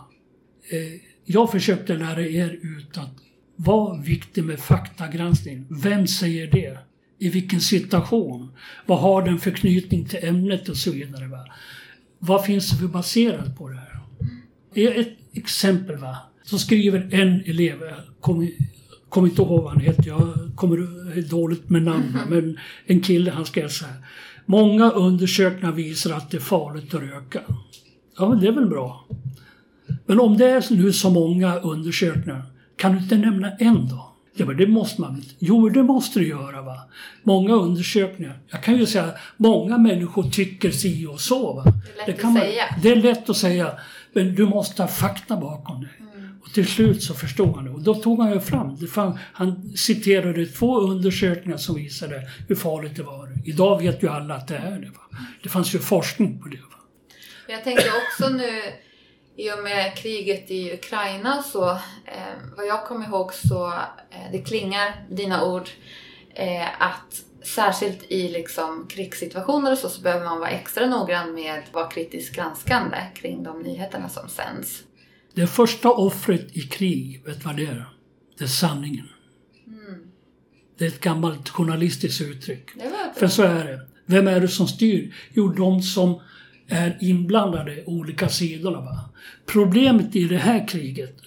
Eh, 0.70 1.02
jag 1.26 1.52
försökte 1.52 1.94
lära 1.94 2.22
er 2.22 2.60
ut 2.62 2.98
att 2.98 3.12
vara 3.56 3.98
viktig 4.02 4.44
med 4.44 4.60
faktagranskning. 4.60 5.66
Vem 5.70 6.08
säger 6.08 6.52
det? 6.52 6.78
I 7.20 7.30
vilken 7.30 7.62
situation? 7.62 8.52
Vad 8.86 9.00
har 9.00 9.22
den 9.22 9.40
för 9.40 9.52
knytning 9.52 10.06
till 10.06 10.20
ämnet 10.22 10.70
och 10.70 10.78
så 10.78 10.92
vidare. 10.92 11.28
Va? 11.28 11.46
Vad 12.20 12.46
finns 12.46 12.70
det 12.70 12.78
för 12.78 12.88
baserat 12.88 13.58
på 13.58 13.70
det 13.70 13.76
här? 13.76 15.00
Ett 15.00 15.18
exempel. 15.34 15.98
va 15.98 16.18
så 16.46 16.58
skriver 16.58 17.08
en 17.12 17.42
elev, 17.46 17.82
jag 17.82 18.22
kommer 18.22 18.50
kom 19.10 19.26
inte 19.26 19.42
ihåg 19.42 19.64
vad 19.64 19.72
han 19.72 19.82
heter, 19.82 20.08
jag 20.08 20.34
kommer 20.56 21.30
dåligt 21.30 21.70
med 21.70 21.84
namn, 21.84 22.18
men 22.30 22.60
en 22.86 23.02
kille 23.02 23.32
han 23.32 23.46
skrev 23.46 23.68
så 23.68 23.86
här. 23.86 23.96
Många 24.46 24.92
undersökningar 24.92 25.72
visar 25.72 26.14
att 26.14 26.32
det 26.32 26.38
är 26.38 26.42
farligt 26.42 26.94
att 26.94 27.02
röka. 27.02 27.42
Ja, 28.18 28.30
men 28.30 28.40
det 28.40 28.48
är 28.48 28.52
väl 28.52 28.66
bra. 28.66 29.06
Men 30.06 30.20
om 30.20 30.38
det 30.38 30.46
är 30.50 30.76
nu 30.76 30.94
så 30.94 31.10
många 31.10 31.60
undersökningar, 31.60 32.42
kan 32.76 32.92
du 32.92 32.98
inte 32.98 33.18
nämna 33.18 33.52
en 33.52 33.88
då? 33.88 34.12
Ja, 34.38 34.46
men 34.46 34.58
det 34.58 34.68
måste 34.68 35.02
man 35.02 35.16
inte. 35.16 35.30
Jo, 35.40 35.70
det 35.70 35.84
måste 35.84 36.20
du 36.20 36.28
göra. 36.28 36.62
va. 36.62 36.80
Många 37.24 37.54
undersökningar. 37.54 38.40
Jag 38.48 38.64
kan 38.64 38.78
ju 38.78 38.86
säga 38.86 39.12
många 39.38 39.78
människor 39.78 40.24
tycker 40.24 40.72
si 40.72 41.06
och 41.06 41.20
så. 41.20 41.54
Va? 41.54 41.64
Det 41.64 42.02
är 42.02 42.08
lätt 42.08 42.22
det 42.22 42.28
att 42.28 42.34
man, 42.34 42.42
säga. 42.42 42.64
Det 42.82 42.92
är 42.92 42.96
lätt 42.96 43.30
att 43.30 43.38
säga. 43.38 43.72
Men 44.14 44.36
du 44.36 44.46
måste 44.46 44.84
ha 44.84 44.88
fakta 44.88 45.38
bakom 45.38 45.82
det. 45.82 46.05
Till 46.56 46.68
slut 46.68 47.04
så 47.04 47.14
förstod 47.14 47.56
han 47.56 47.66
det. 47.66 47.72
Och 47.72 47.82
då 47.82 47.94
tog 47.94 48.22
han 48.22 48.32
ju 48.32 48.40
fram, 48.40 48.78
det 48.80 48.88
fann, 48.88 49.20
han 49.34 49.78
citerade 49.78 50.46
två 50.46 50.80
undersökningar 50.80 51.58
som 51.58 51.76
visade 51.76 52.30
hur 52.48 52.56
farligt 52.56 52.96
det 52.96 53.04
var. 53.04 53.30
Idag 53.46 53.82
vet 53.82 54.04
ju 54.04 54.10
alla 54.10 54.36
att 54.36 54.48
det 54.48 54.56
är 54.56 54.80
det. 54.80 54.90
Va? 54.90 55.18
Det 55.44 55.50
fanns 55.50 55.76
ju 55.76 55.80
forskning 55.80 56.42
på 56.42 56.48
det. 56.48 56.58
Va? 56.58 56.78
Jag 57.48 57.64
tänker 57.64 57.88
också 57.88 58.30
nu 58.30 58.62
i 59.36 59.52
och 59.52 59.64
med 59.64 59.98
kriget 59.98 60.52
i 60.52 60.74
Ukraina 60.74 61.44
så, 61.44 61.70
eh, 62.06 62.36
vad 62.58 62.66
jag 62.66 62.86
kommer 62.86 63.08
ihåg 63.08 63.34
så, 63.34 63.68
eh, 64.12 64.32
det 64.32 64.40
klingar, 64.40 65.06
dina 65.10 65.46
ord, 65.46 65.70
eh, 66.36 66.82
att 66.82 67.24
särskilt 67.44 68.12
i 68.12 68.30
liksom 68.30 68.88
krigssituationer 68.90 69.72
och 69.72 69.78
så, 69.78 69.90
så 69.90 70.02
behöver 70.02 70.26
man 70.26 70.40
vara 70.40 70.50
extra 70.50 70.86
noggrann 70.86 71.34
med 71.34 71.54
att 71.54 71.74
vara 71.74 71.88
kritiskt 71.88 72.36
granskande 72.36 72.98
kring 73.16 73.44
de 73.44 73.62
nyheterna 73.62 74.10
som 74.10 74.30
sänds. 74.30 74.84
Det 75.36 75.48
första 75.48 75.92
offret 75.92 76.58
i 76.58 76.62
krig, 76.62 77.22
vet 77.26 77.40
du 77.40 77.46
vad 77.46 77.56
det 77.56 77.66
är? 77.66 77.86
Det 78.38 78.44
är 78.44 78.48
sanningen. 78.48 79.06
Mm. 79.68 80.02
Det 80.78 80.86
är 80.86 80.90
ett 80.90 81.02
gammalt 81.02 81.50
journalistiskt 81.50 82.22
uttryck. 82.22 82.70
För 83.16 83.28
så 83.28 83.44
är 83.44 83.66
det. 83.66 83.82
Vem 84.06 84.28
är 84.28 84.40
det 84.40 84.48
som 84.48 84.68
styr? 84.68 85.16
Jo, 85.34 85.48
de 85.48 85.82
som 85.82 86.20
är 86.68 86.98
inblandade 87.02 87.84
olika 87.86 88.30
sidorna. 88.30 88.82
Va? 88.82 89.10
Problemet 89.46 90.16
i 90.16 90.24
det 90.24 90.38
här 90.38 90.68
kriget, 90.68 91.18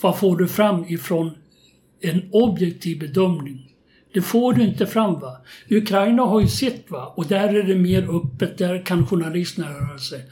vad 0.00 0.18
får 0.18 0.36
du 0.36 0.48
fram 0.48 0.84
ifrån 0.84 1.30
en 2.00 2.28
objektiv 2.32 2.98
bedömning? 2.98 3.74
Det 4.12 4.22
får 4.22 4.52
du 4.52 4.62
inte 4.62 4.86
fram. 4.86 5.20
va. 5.20 5.36
Ukraina 5.70 6.22
har 6.22 6.40
ju 6.40 6.48
sett 6.48 6.90
va, 6.90 7.12
och 7.16 7.26
där 7.26 7.54
är 7.54 7.62
det 7.62 7.74
mer 7.74 8.16
öppet, 8.16 8.58
där 8.58 8.86
kan 8.86 9.06
journalisterna 9.06 9.70
röra 9.70 9.98
sig. 9.98 10.24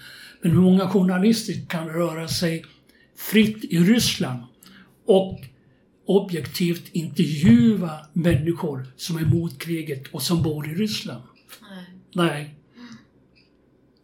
Men 0.43 0.53
hur 0.53 0.61
många 0.61 0.89
journalister 0.89 1.55
kan 1.69 1.89
röra 1.89 2.29
sig 2.29 2.65
fritt 3.19 3.65
i 3.65 3.79
Ryssland 3.79 4.43
och 5.07 5.41
objektivt 6.07 6.89
intervjua 6.93 8.07
människor 8.13 8.87
som 8.97 9.17
är 9.17 9.23
emot 9.23 9.59
kriget 9.59 10.07
och 10.07 10.23
som 10.23 10.43
bor 10.43 10.71
i 10.71 10.75
Ryssland. 10.75 11.23
Nej. 11.61 11.85
Nej. 12.15 12.55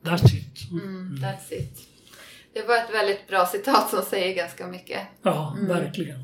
That's 0.02 0.34
it. 0.34 0.70
Mm. 0.70 0.84
mm, 0.84 1.16
that's 1.16 1.52
it. 1.52 1.88
Det 2.52 2.68
var 2.68 2.76
ett 2.76 2.94
väldigt 2.94 3.28
bra 3.28 3.46
citat 3.46 3.90
som 3.90 4.02
säger 4.02 4.34
ganska 4.36 4.66
mycket. 4.66 5.00
Ja, 5.22 5.56
mm. 5.56 5.68
verkligen. 5.68 6.18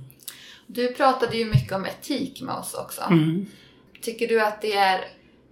Du 0.67 0.95
pratade 0.95 1.37
ju 1.37 1.45
mycket 1.45 1.73
om 1.73 1.87
etik 1.87 2.43
med 2.43 2.55
oss 2.55 2.75
också. 2.75 3.03
Mm. 3.03 3.47
Tycker 4.01 4.29
du 4.29 4.41
att 4.41 4.63
det 4.63 4.73
är 4.73 5.05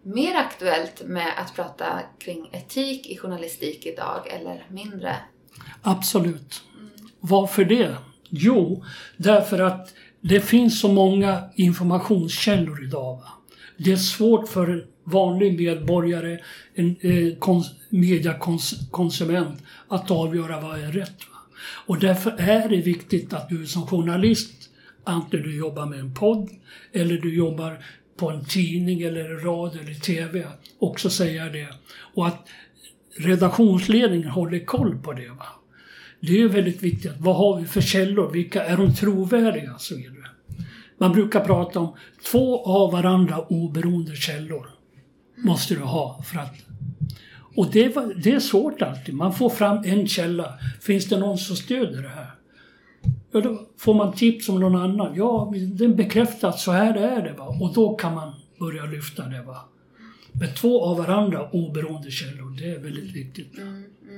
mer 0.02 0.34
aktuellt 0.34 1.02
med 1.04 1.32
att 1.36 1.54
prata 1.54 2.00
kring 2.18 2.48
etik 2.52 3.06
i 3.06 3.16
journalistik 3.16 3.86
idag 3.86 4.28
eller 4.28 4.66
mindre? 4.70 5.16
Absolut. 5.82 6.62
Varför 7.20 7.64
det? 7.64 7.96
Jo, 8.30 8.84
därför 9.16 9.58
att 9.58 9.94
det 10.20 10.40
finns 10.40 10.80
så 10.80 10.92
många 10.92 11.42
informationskällor 11.54 12.84
idag. 12.84 13.16
Va? 13.16 13.28
Det 13.76 13.92
är 13.92 13.96
svårt 13.96 14.48
för 14.48 14.70
en 14.70 14.84
vanlig 15.04 15.58
medborgare, 15.58 16.38
en 16.74 16.96
eh, 17.00 17.38
kons 17.38 17.70
mediakonsument, 17.88 19.62
att 19.88 20.10
avgöra 20.10 20.60
vad 20.60 20.80
är 20.80 20.92
rätt. 20.92 21.18
Va? 21.30 21.38
Och 21.86 21.98
därför 21.98 22.30
är 22.38 22.68
det 22.68 22.76
viktigt 22.76 23.32
att 23.32 23.48
du 23.48 23.66
som 23.66 23.86
journalist, 23.86 24.70
antingen 25.04 25.46
du 25.46 25.56
jobbar 25.56 25.86
med 25.86 25.98
en 25.98 26.14
podd 26.14 26.50
eller 26.92 27.18
du 27.18 27.34
jobbar 27.34 27.84
på 28.16 28.30
en 28.30 28.44
tidning 28.44 29.02
eller 29.02 29.28
radio 29.28 29.80
eller 29.80 29.94
TV, 29.94 30.46
också 30.78 31.10
säger 31.10 31.50
det. 31.50 31.68
Och 32.14 32.26
att 32.26 32.48
redaktionsledningen 33.16 34.28
håller 34.28 34.64
koll 34.64 34.98
på 34.98 35.12
det. 35.12 35.28
Va? 35.28 35.46
Det 36.20 36.42
är 36.42 36.48
väldigt 36.48 36.82
viktigt. 36.82 37.12
Vad 37.18 37.36
har 37.36 37.60
vi 37.60 37.66
för 37.66 37.80
källor? 37.80 38.30
Vilka 38.30 38.64
är 38.64 38.76
de 38.76 38.94
trovärdiga? 38.94 39.74
Så 39.78 39.96
vidare. 39.96 40.14
Man 40.98 41.12
brukar 41.12 41.40
prata 41.40 41.80
om 41.80 41.94
två 42.30 42.64
av 42.64 42.92
varandra 42.92 43.40
oberoende 43.40 44.16
källor. 44.16 44.70
Måste 45.36 45.74
du 45.74 45.80
ha 45.80 46.22
för 46.26 46.38
att... 46.38 46.54
Och 47.56 47.70
det, 47.72 47.94
det 48.22 48.32
är 48.32 48.40
svårt 48.40 48.82
alltid. 48.82 49.14
Man 49.14 49.34
får 49.34 49.50
fram 49.50 49.84
en 49.84 50.08
källa. 50.08 50.54
Finns 50.80 51.06
det 51.06 51.18
någon 51.18 51.38
som 51.38 51.56
stöder 51.56 52.02
det 52.02 52.08
här? 52.08 52.30
Ja, 53.32 53.40
då 53.40 53.60
får 53.76 53.94
man 53.94 54.12
tips 54.12 54.48
om 54.48 54.60
någon 54.60 54.76
annan. 54.76 55.14
Ja, 55.16 55.52
den 55.56 55.96
bekräftar 55.96 56.48
att 56.48 56.58
så 56.58 56.72
här 56.72 56.94
är 56.94 57.22
det. 57.22 57.32
Va? 57.32 57.46
Och 57.60 57.74
då 57.74 57.96
kan 57.96 58.14
man 58.14 58.32
börja 58.58 58.84
lyfta 58.84 59.22
det. 59.26 59.42
Va? 59.42 59.68
med 60.40 60.54
två 60.54 60.84
av 60.84 60.96
varandra 60.96 61.50
oberoende 61.50 62.10
källor. 62.10 62.56
Det 62.58 62.70
är 62.70 62.78
väldigt 62.78 63.16
viktigt. 63.16 63.52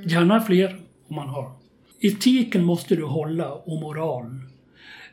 Gärna 0.07 0.41
fler 0.41 0.81
om 1.09 1.17
man 1.17 1.29
har. 1.29 1.53
Etiken 2.01 2.65
måste 2.65 2.97
du 2.97 3.05
hålla 3.05 3.53
och 3.53 3.81
moral. 3.81 4.41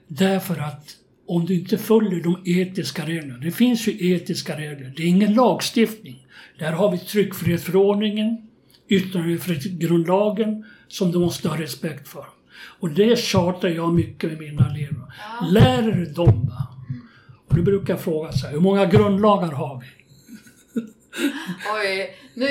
Därför 0.08 0.60
att 0.60 0.98
om 1.28 1.46
du 1.46 1.54
inte 1.54 1.78
följer 1.78 2.24
de 2.24 2.44
etiska 2.46 3.06
reglerna. 3.06 3.38
Det 3.38 3.52
finns 3.52 3.88
ju 3.88 4.14
etiska 4.14 4.58
regler. 4.58 4.94
Det 4.98 5.04
är 5.04 5.08
ingen 5.08 5.34
lagstiftning. 5.34 6.28
Där 6.60 6.72
har 6.72 6.92
vi 6.92 6.98
tryckfrihetsförordningen, 6.98 8.48
yttrandefrihetsgrundlagen 8.88 10.66
som 10.88 11.12
du 11.12 11.20
måste 11.20 11.50
ha 11.50 11.62
respekt 11.62 12.08
för. 12.08 12.26
Och 12.80 12.90
det 12.90 13.20
tjatar 13.20 13.68
jag 13.68 13.94
mycket 13.94 14.30
med 14.30 14.40
mina 14.40 14.72
elever. 14.72 15.02
Ja. 15.42 15.48
Lär 15.48 16.14
dem. 16.16 16.50
Va? 16.50 16.68
Och 17.48 17.56
du 17.56 17.62
brukar 17.62 17.98
fråga 17.98 18.32
så 18.32 18.46
här, 18.46 18.54
hur 18.54 18.60
många 18.60 18.86
grundlagar 18.86 19.52
har 19.52 19.82
vi? 19.82 19.88
Oj, 21.84 22.16
nu, 22.34 22.48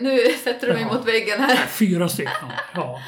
nu 0.00 0.18
sätter 0.44 0.66
du 0.66 0.72
mig 0.72 0.82
ja. 0.82 0.94
mot 0.94 1.08
väggen 1.08 1.40
här. 1.40 1.66
Fyra 1.66 2.08
stycken, 2.08 2.50
ja. 2.74 3.00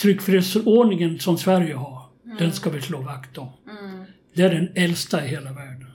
Tryckfrihetsförordningen 0.00 1.20
som 1.20 1.38
Sverige 1.38 1.74
har, 1.74 2.02
mm. 2.24 2.36
den 2.36 2.52
ska 2.52 2.70
vi 2.70 2.80
slå 2.80 3.00
vakt 3.00 3.38
om. 3.38 3.48
Mm. 3.70 4.04
Det 4.34 4.42
är 4.42 4.54
den 4.54 4.72
äldsta 4.74 5.24
i 5.24 5.28
hela 5.28 5.52
världen. 5.52 5.86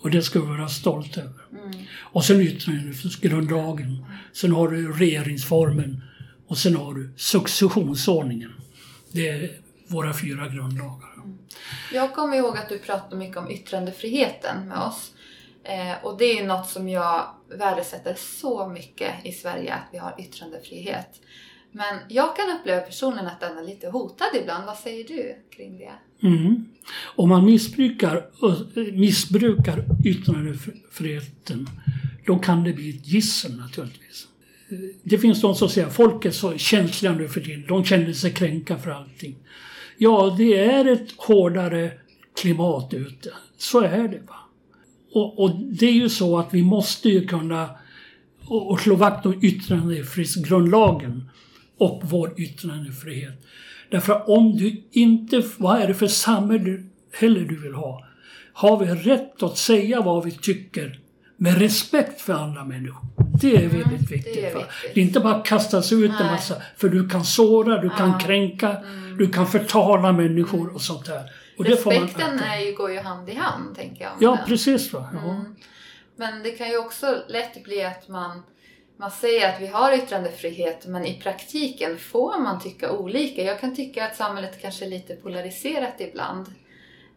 Och 0.00 0.10
det 0.10 0.22
ska 0.22 0.40
vi 0.40 0.46
vara 0.46 0.68
stolta 0.68 1.20
över. 1.20 1.42
Mm. 1.52 1.84
Och 1.96 2.24
sen 2.24 2.40
yttrandefrihetsgrundlagen. 2.40 4.04
Sen 4.32 4.52
har 4.52 4.68
du 4.68 4.92
regeringsformen. 4.92 6.02
Och 6.46 6.58
sen 6.58 6.76
har 6.76 6.94
du 6.94 7.10
successionsordningen. 7.16 8.52
Det 9.12 9.28
är 9.28 9.50
våra 9.86 10.14
fyra 10.14 10.48
grundlagar. 10.48 11.14
Mm. 11.16 11.38
Jag 11.92 12.14
kommer 12.14 12.36
ihåg 12.36 12.56
att 12.56 12.68
du 12.68 12.78
pratade 12.78 13.16
mycket 13.16 13.36
om 13.36 13.50
yttrandefriheten 13.50 14.68
med 14.68 14.78
oss. 14.78 15.12
Eh, 15.64 16.04
och 16.04 16.18
det 16.18 16.24
är 16.24 16.40
ju 16.40 16.46
något 16.46 16.68
som 16.68 16.88
jag 16.88 17.26
värdesätter 17.48 18.14
så 18.14 18.68
mycket 18.68 19.14
i 19.24 19.32
Sverige, 19.32 19.74
att 19.74 19.88
vi 19.92 19.98
har 19.98 20.14
yttrandefrihet. 20.18 21.20
Men 21.78 21.98
jag 22.08 22.36
kan 22.36 22.56
uppleva 22.60 22.80
personligen 22.80 23.26
att 23.26 23.40
den 23.40 23.58
är 23.58 23.62
lite 23.62 23.88
hotad 23.88 24.26
ibland. 24.42 24.66
Vad 24.66 24.76
säger 24.76 25.04
du 25.04 25.36
kring 25.56 25.78
det? 25.78 26.26
Mm. 26.26 26.64
Om 27.04 27.28
man 27.28 27.44
missbrukar, 27.44 28.26
missbrukar 28.92 29.84
yttrandefriheten, 30.04 31.68
då 32.26 32.38
kan 32.38 32.64
det 32.64 32.72
bli 32.72 32.90
ett 32.90 33.06
gissel 33.06 33.56
naturligtvis. 33.56 34.28
Det 35.02 35.18
finns 35.18 35.40
de 35.40 35.54
som 35.54 35.68
säger 35.68 35.86
att 35.86 35.94
folk 35.94 36.24
är 36.24 36.30
så 36.30 36.58
känsliga 36.58 37.12
nu 37.12 37.28
för 37.28 37.40
tiden. 37.40 37.64
De 37.68 37.84
känner 37.84 38.12
sig 38.12 38.32
kränka 38.32 38.78
för 38.78 38.90
allting. 38.90 39.36
Ja, 39.96 40.34
det 40.38 40.58
är 40.58 40.84
ett 40.84 41.12
hårdare 41.16 41.92
klimat 42.40 42.94
ute. 42.94 43.32
Så 43.56 43.80
är 43.80 44.08
det. 44.08 44.20
va. 44.28 44.36
Och, 45.12 45.38
och 45.38 45.56
det 45.56 45.86
är 45.86 45.92
ju 45.92 46.08
så 46.08 46.38
att 46.38 46.54
vi 46.54 46.62
måste 46.62 47.08
ju 47.08 47.26
kunna 47.26 47.70
och, 48.46 48.70
och 48.70 48.80
slå 48.80 48.96
vakt 48.96 49.26
om 49.26 49.44
yttrandefrihetsgrundlagen 49.44 51.30
och 51.78 52.00
vår 52.04 52.40
yttrandefrihet. 52.40 53.46
Därför 53.90 54.12
att 54.12 54.28
om 54.28 54.56
du 54.56 54.82
inte, 54.90 55.42
vad 55.56 55.80
är 55.80 55.86
det 55.86 55.94
för 55.94 56.06
samhälle 56.06 56.82
heller 57.12 57.40
du 57.40 57.60
vill 57.60 57.74
ha? 57.74 58.04
Har 58.52 58.78
vi 58.78 58.86
rätt 58.86 59.42
att 59.42 59.58
säga 59.58 60.00
vad 60.00 60.24
vi 60.24 60.30
tycker 60.30 61.00
med 61.36 61.58
respekt 61.58 62.20
för 62.20 62.32
andra 62.32 62.64
människor? 62.64 63.06
Det 63.40 63.56
är 63.56 63.68
väldigt 63.68 63.86
mm, 63.86 63.96
viktigt. 63.96 64.24
Det 64.24 64.46
är, 64.46 64.54
viktigt. 64.54 64.94
det 64.94 65.00
är 65.00 65.04
inte 65.04 65.20
bara 65.20 65.42
kasta 65.42 65.82
sig 65.82 66.02
ut 66.02 66.10
Nej. 66.10 66.20
en 66.20 66.26
massa, 66.26 66.62
för 66.76 66.88
du 66.88 67.08
kan 67.08 67.24
såra, 67.24 67.80
du 67.80 67.90
kan 67.90 68.18
kränka, 68.18 68.76
mm. 68.76 69.16
du 69.16 69.28
kan 69.28 69.46
förtala 69.46 70.12
människor 70.12 70.74
och 70.74 70.80
sånt 70.80 71.06
där. 71.06 71.30
Och 71.58 71.64
Respekten 71.64 72.36
man, 72.36 72.44
är 72.44 72.60
ju, 72.60 72.74
går 72.74 72.92
ju 72.92 72.98
hand 72.98 73.28
i 73.28 73.34
hand, 73.34 73.76
tänker 73.76 74.04
jag. 74.04 74.12
Ja, 74.20 74.36
den. 74.36 74.46
precis. 74.46 74.92
Va? 74.92 75.08
Ja. 75.12 75.30
Mm. 75.30 75.56
Men 76.16 76.42
det 76.42 76.50
kan 76.50 76.68
ju 76.68 76.78
också 76.78 77.16
lätt 77.28 77.64
bli 77.64 77.84
att 77.84 78.08
man 78.08 78.42
man 78.98 79.10
säger 79.10 79.48
att 79.48 79.60
vi 79.60 79.66
har 79.66 79.92
yttrandefrihet 79.92 80.86
men 80.86 81.04
i 81.04 81.20
praktiken 81.20 81.98
får 81.98 82.40
man 82.40 82.60
tycka 82.60 82.92
olika. 82.92 83.42
Jag 83.42 83.60
kan 83.60 83.74
tycka 83.76 84.06
att 84.06 84.16
samhället 84.16 84.62
kanske 84.62 84.84
är 84.84 84.90
lite 84.90 85.14
polariserat 85.14 85.94
ibland 85.98 86.46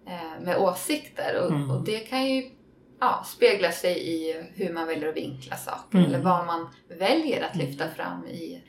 eh, 0.07 0.43
med 0.45 0.57
åsikter 0.57 1.41
och, 1.43 1.51
mm. 1.51 1.71
och, 1.71 1.85
det 1.85 1.99
kan 1.99 2.25
ju 2.29 2.49
ja, 2.99 3.25
spegla 3.27 3.71
sig 3.71 4.09
i 4.09 4.43
hur 4.55 4.73
man 4.73 4.87
väljer 4.87 5.09
att 5.09 5.15
vinkla 5.15 5.55
saker 5.55 5.97
mm. 5.97 6.09
eller 6.09 6.19
vad 6.19 6.45
man 6.45 6.67
väljer 6.99 7.41
att 7.41 7.55
lyfta 7.55 7.83
mm. 7.83 7.95
fram 7.95 8.25
i 8.25 8.61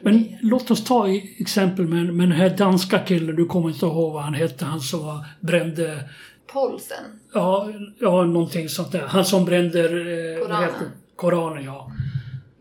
men 0.00 0.14
i... 0.14 0.38
låt 0.42 0.70
oss 0.70 0.84
ta 0.84 1.08
exempel 1.38 1.86
med, 1.86 2.14
med 2.14 2.28
den 2.28 2.38
här 2.38 2.56
danska 2.56 2.98
killen, 2.98 3.36
du 3.36 3.46
kommer 3.46 3.68
inte 3.68 3.86
ihåg 3.86 4.12
vad 4.12 4.22
han 4.22 4.34
hette, 4.34 4.64
han 4.64 4.80
som 4.80 5.24
brände 5.40 6.08
Polsen? 6.46 7.20
Ja, 7.34 7.68
ja, 7.98 8.24
någonting 8.24 8.68
sånt 8.68 8.92
där. 8.92 9.06
Han 9.06 9.24
som 9.24 9.44
brände 9.44 9.80
eh, 9.80 10.42
Koranen. 10.42 10.70
Koranen, 11.16 11.64
ja. 11.64 11.90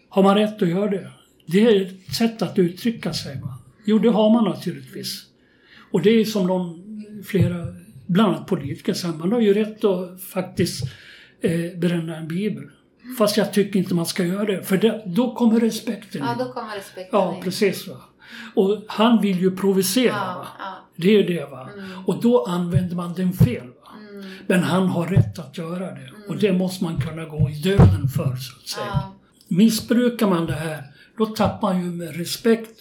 Har 0.09 0.23
man 0.23 0.35
rätt 0.35 0.61
att 0.61 0.69
göra 0.69 0.89
det? 0.89 1.11
Det 1.45 1.65
är 1.65 1.81
ett 1.81 2.15
sätt 2.15 2.41
att 2.41 2.59
uttrycka 2.59 3.13
sig. 3.13 3.41
Va? 3.41 3.57
Jo, 3.85 3.99
det 3.99 4.09
har 4.09 4.29
man 4.29 4.43
naturligtvis. 4.43 5.25
Och 5.91 6.01
det 6.01 6.09
är 6.09 6.25
som 6.25 6.47
de 6.47 6.83
flera, 7.25 7.67
bland 8.05 8.35
annat 8.35 8.47
politiker 8.47 8.93
säger, 8.93 9.13
man 9.13 9.31
har 9.31 9.39
ju 9.39 9.53
rätt 9.53 9.83
att 9.83 10.21
faktiskt 10.21 10.83
eh, 11.41 11.77
bränna 11.79 12.17
en 12.17 12.27
bibel. 12.27 12.63
Fast 13.17 13.37
jag 13.37 13.53
tycker 13.53 13.79
inte 13.79 13.93
man 13.93 14.05
ska 14.05 14.23
göra 14.23 14.45
det, 14.45 14.63
för 14.63 14.77
det, 14.77 15.03
då 15.05 15.35
kommer 15.35 15.59
respekten 15.59 16.21
Ja, 16.21 16.45
då 16.45 16.53
kommer 16.53 16.75
respekten 16.75 17.19
Ja, 17.19 17.39
precis. 17.43 17.87
Va? 17.87 17.97
Och 18.55 18.83
han 18.87 19.21
vill 19.21 19.39
ju 19.39 19.55
provocera. 19.55 20.13
Ja, 20.13 20.47
ja. 20.59 20.75
Det 20.95 21.15
är 21.15 21.27
det. 21.27 21.45
va. 21.45 21.69
Mm. 21.73 22.05
Och 22.05 22.21
då 22.21 22.45
använder 22.45 22.95
man 22.95 23.13
den 23.13 23.33
fel. 23.33 23.67
Va? 23.67 23.91
Mm. 24.11 24.25
Men 24.47 24.63
han 24.63 24.87
har 24.87 25.07
rätt 25.07 25.39
att 25.39 25.57
göra 25.57 25.85
det. 25.85 25.85
Mm. 25.85 26.29
Och 26.29 26.37
det 26.37 26.53
måste 26.53 26.83
man 26.83 27.01
kunna 27.01 27.25
gå 27.25 27.49
i 27.49 27.53
döden 27.53 28.07
för, 28.07 28.35
så 28.35 28.55
att 28.61 28.67
säga. 28.67 28.85
Ja. 28.87 29.18
Missbrukar 29.51 30.27
man 30.27 30.45
det 30.45 30.53
här, 30.53 30.83
då 31.17 31.25
tappar 31.25 31.73
man 31.73 31.83
ju 31.83 31.91
med 31.91 32.15
respekt. 32.15 32.71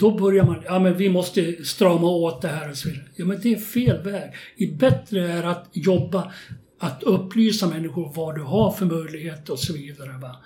Då 0.00 0.18
börjar 0.18 0.44
man, 0.44 0.62
ja 0.64 0.78
men 0.78 0.96
vi 0.96 1.08
måste 1.08 1.64
strama 1.64 2.06
åt 2.06 2.42
det 2.42 2.48
här 2.48 2.70
och 2.70 2.76
så 2.76 2.88
vidare. 2.88 3.04
Ja 3.16 3.24
men 3.24 3.40
det 3.42 3.52
är 3.52 3.56
fel 3.56 4.02
väg. 4.02 4.32
Det 4.58 4.66
bättre 4.66 5.32
är 5.32 5.42
att 5.42 5.68
jobba, 5.72 6.32
att 6.78 7.02
upplysa 7.02 7.68
människor 7.68 8.12
vad 8.14 8.34
du 8.34 8.42
har 8.42 8.70
för 8.70 8.86
möjligheter 8.86 9.52
och 9.52 9.58
så 9.58 9.72
vidare. 9.72 10.18
Va? 10.22 10.36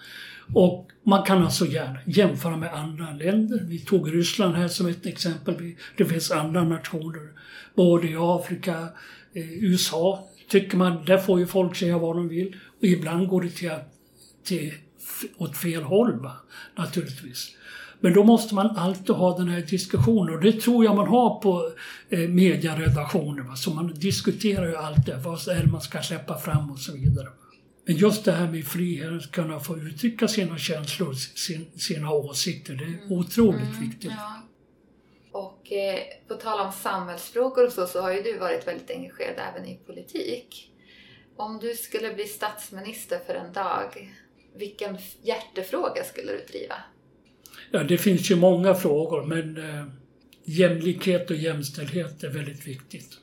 Och 0.55 0.88
man 1.03 1.23
kan 1.23 1.44
alltså 1.44 1.66
gärna 1.66 1.99
jämföra 2.07 2.57
med 2.57 2.75
andra 2.75 3.12
länder. 3.12 3.64
Vi 3.68 3.79
tog 3.79 4.14
Ryssland 4.14 4.55
här 4.55 4.68
som 4.68 4.87
ett 4.87 5.07
exempel. 5.07 5.75
Det 5.97 6.05
finns 6.05 6.31
andra 6.31 6.64
nationer, 6.64 7.33
både 7.75 8.09
i 8.09 8.16
Afrika, 8.18 8.88
eh, 9.35 9.64
USA. 9.64 10.29
Tycker 10.49 10.77
man, 10.77 11.05
där 11.05 11.18
får 11.18 11.40
ju 11.40 11.47
folk 11.47 11.77
säga 11.77 11.99
vad 11.99 12.16
de 12.16 12.29
vill. 12.29 12.57
Och 12.79 12.85
ibland 12.85 13.29
går 13.29 13.42
det 13.42 13.51
till, 13.51 13.71
till 14.44 14.73
åt 15.37 15.57
fel 15.57 15.83
håll 15.83 16.21
va? 16.21 16.33
naturligtvis. 16.77 17.55
Men 18.01 18.12
då 18.12 18.25
måste 18.25 18.55
man 18.55 18.77
alltid 18.77 19.14
ha 19.14 19.38
den 19.38 19.49
här 19.49 19.61
diskussionen 19.61 20.35
och 20.35 20.40
det 20.40 20.53
tror 20.61 20.85
jag 20.85 20.97
man 20.97 21.09
har 21.09 21.40
på 21.40 21.73
eh, 22.09 22.29
mediaredaktioner. 22.29 23.42
Va? 23.42 23.57
Så 23.57 23.75
man 23.75 23.94
diskuterar 23.94 24.66
ju 24.66 24.77
allt 24.77 25.07
det, 25.07 25.16
vad 25.16 25.49
är 25.49 25.62
det 25.62 25.71
man 25.71 25.81
ska 25.81 26.03
släppa 26.03 26.38
fram 26.38 26.71
och 26.71 26.79
så 26.79 26.92
vidare. 26.92 27.29
Men 27.85 27.97
just 27.97 28.25
det 28.25 28.33
här 28.33 28.51
med 28.51 28.64
frihet, 28.64 29.12
att 29.12 29.33
kunna 29.33 29.61
få 29.61 29.79
uttrycka 29.79 30.29
sina 30.29 30.59
känslor, 30.59 31.12
sin, 31.12 31.66
sina 31.77 32.11
åsikter, 32.11 32.75
det 32.75 32.85
är 32.85 32.88
mm. 32.88 33.12
otroligt 33.12 33.77
mm, 33.77 33.88
viktigt. 33.88 34.12
Ja. 34.16 34.42
Och 35.33 35.73
eh, 35.73 35.99
på 36.29 36.35
tal 36.35 36.66
om 36.66 36.73
samhällsfrågor 36.73 37.66
och 37.66 37.73
så, 37.73 37.87
så 37.87 38.01
har 38.01 38.12
ju 38.12 38.23
du 38.23 38.38
varit 38.38 38.66
väldigt 38.66 38.90
engagerad 38.90 39.35
även 39.53 39.68
i 39.68 39.81
politik. 39.87 40.73
Om 41.37 41.59
du 41.59 41.75
skulle 41.75 42.14
bli 42.14 42.25
statsminister 42.25 43.18
för 43.27 43.35
en 43.35 43.53
dag, 43.53 44.14
vilken 44.59 44.99
hjärtefråga 45.23 46.05
skulle 46.05 46.33
du 46.33 46.44
driva? 46.53 46.75
Ja, 47.71 47.85
det 47.85 47.99
finns 47.99 48.31
ju 48.31 48.37
många 48.37 48.75
frågor 48.75 49.25
men 49.25 49.57
eh, 49.57 49.85
jämlikhet 50.44 51.31
och 51.31 51.37
jämställdhet 51.37 52.25
är 52.25 52.29
väldigt 52.29 52.66
viktigt. 52.66 53.18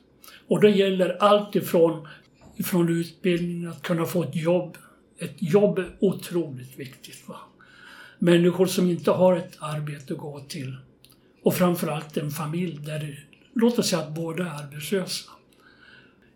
Och 0.48 0.60
det 0.60 0.70
gäller 0.70 1.16
allt 1.20 1.56
ifrån, 1.56 2.08
ifrån 2.56 2.88
utbildning, 2.88 3.66
att 3.66 3.82
kunna 3.82 4.04
få 4.04 4.22
ett 4.22 4.36
jobb. 4.36 4.76
Ett 5.18 5.34
jobb 5.38 5.78
är 5.78 5.96
otroligt 6.00 6.78
viktigt. 6.78 7.28
Va? 7.28 7.36
Människor 8.18 8.66
som 8.66 8.90
inte 8.90 9.10
har 9.10 9.36
ett 9.36 9.56
arbete 9.58 10.12
att 10.12 10.20
gå 10.20 10.40
till. 10.40 10.76
Och 11.42 11.54
framförallt 11.54 12.16
en 12.16 12.30
familj 12.30 12.78
där 12.78 12.98
det, 12.98 13.16
låt 13.54 13.78
oss 13.78 13.88
säga 13.88 14.02
att 14.02 14.14
båda 14.14 14.44
är 14.44 14.64
arbetslösa. 14.64 15.30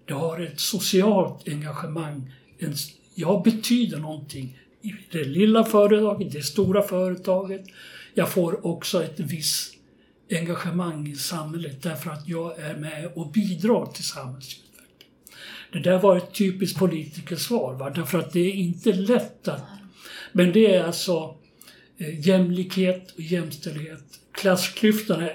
Det 0.04 0.14
har 0.14 0.40
ett 0.40 0.60
socialt 0.60 1.48
engagemang. 1.48 2.32
En, 2.58 2.74
jag 3.14 3.42
betyder 3.42 3.98
någonting 3.98 4.58
i 4.82 4.94
det 5.10 5.24
lilla 5.24 5.64
företaget, 5.64 6.32
det 6.32 6.42
stora 6.42 6.82
företaget. 6.82 7.64
Jag 8.14 8.28
får 8.28 8.66
också 8.66 9.04
ett 9.04 9.20
visst 9.20 9.74
engagemang 10.30 11.08
i 11.08 11.16
samhället 11.16 11.82
därför 11.82 12.10
att 12.10 12.28
jag 12.28 12.58
är 12.58 12.76
med 12.76 13.10
och 13.14 13.30
bidrar 13.30 13.86
till 13.86 14.04
samhällsutveckling. 14.04 15.08
Det 15.72 15.78
där 15.78 15.98
var 15.98 16.16
ett 16.16 16.34
typiskt 16.34 16.78
politikersvar, 16.78 17.74
va? 17.74 17.90
därför 17.90 18.18
att 18.18 18.32
det 18.32 18.40
är 18.40 18.52
inte 18.52 18.92
lätt 18.92 19.48
att... 19.48 19.64
Men 20.32 20.52
det 20.52 20.74
är 20.74 20.84
alltså 20.84 21.34
eh, 21.98 22.26
jämlikhet 22.26 23.10
och 23.10 23.20
jämställdhet. 23.20 24.04
Klassklyftorna, 24.32 25.28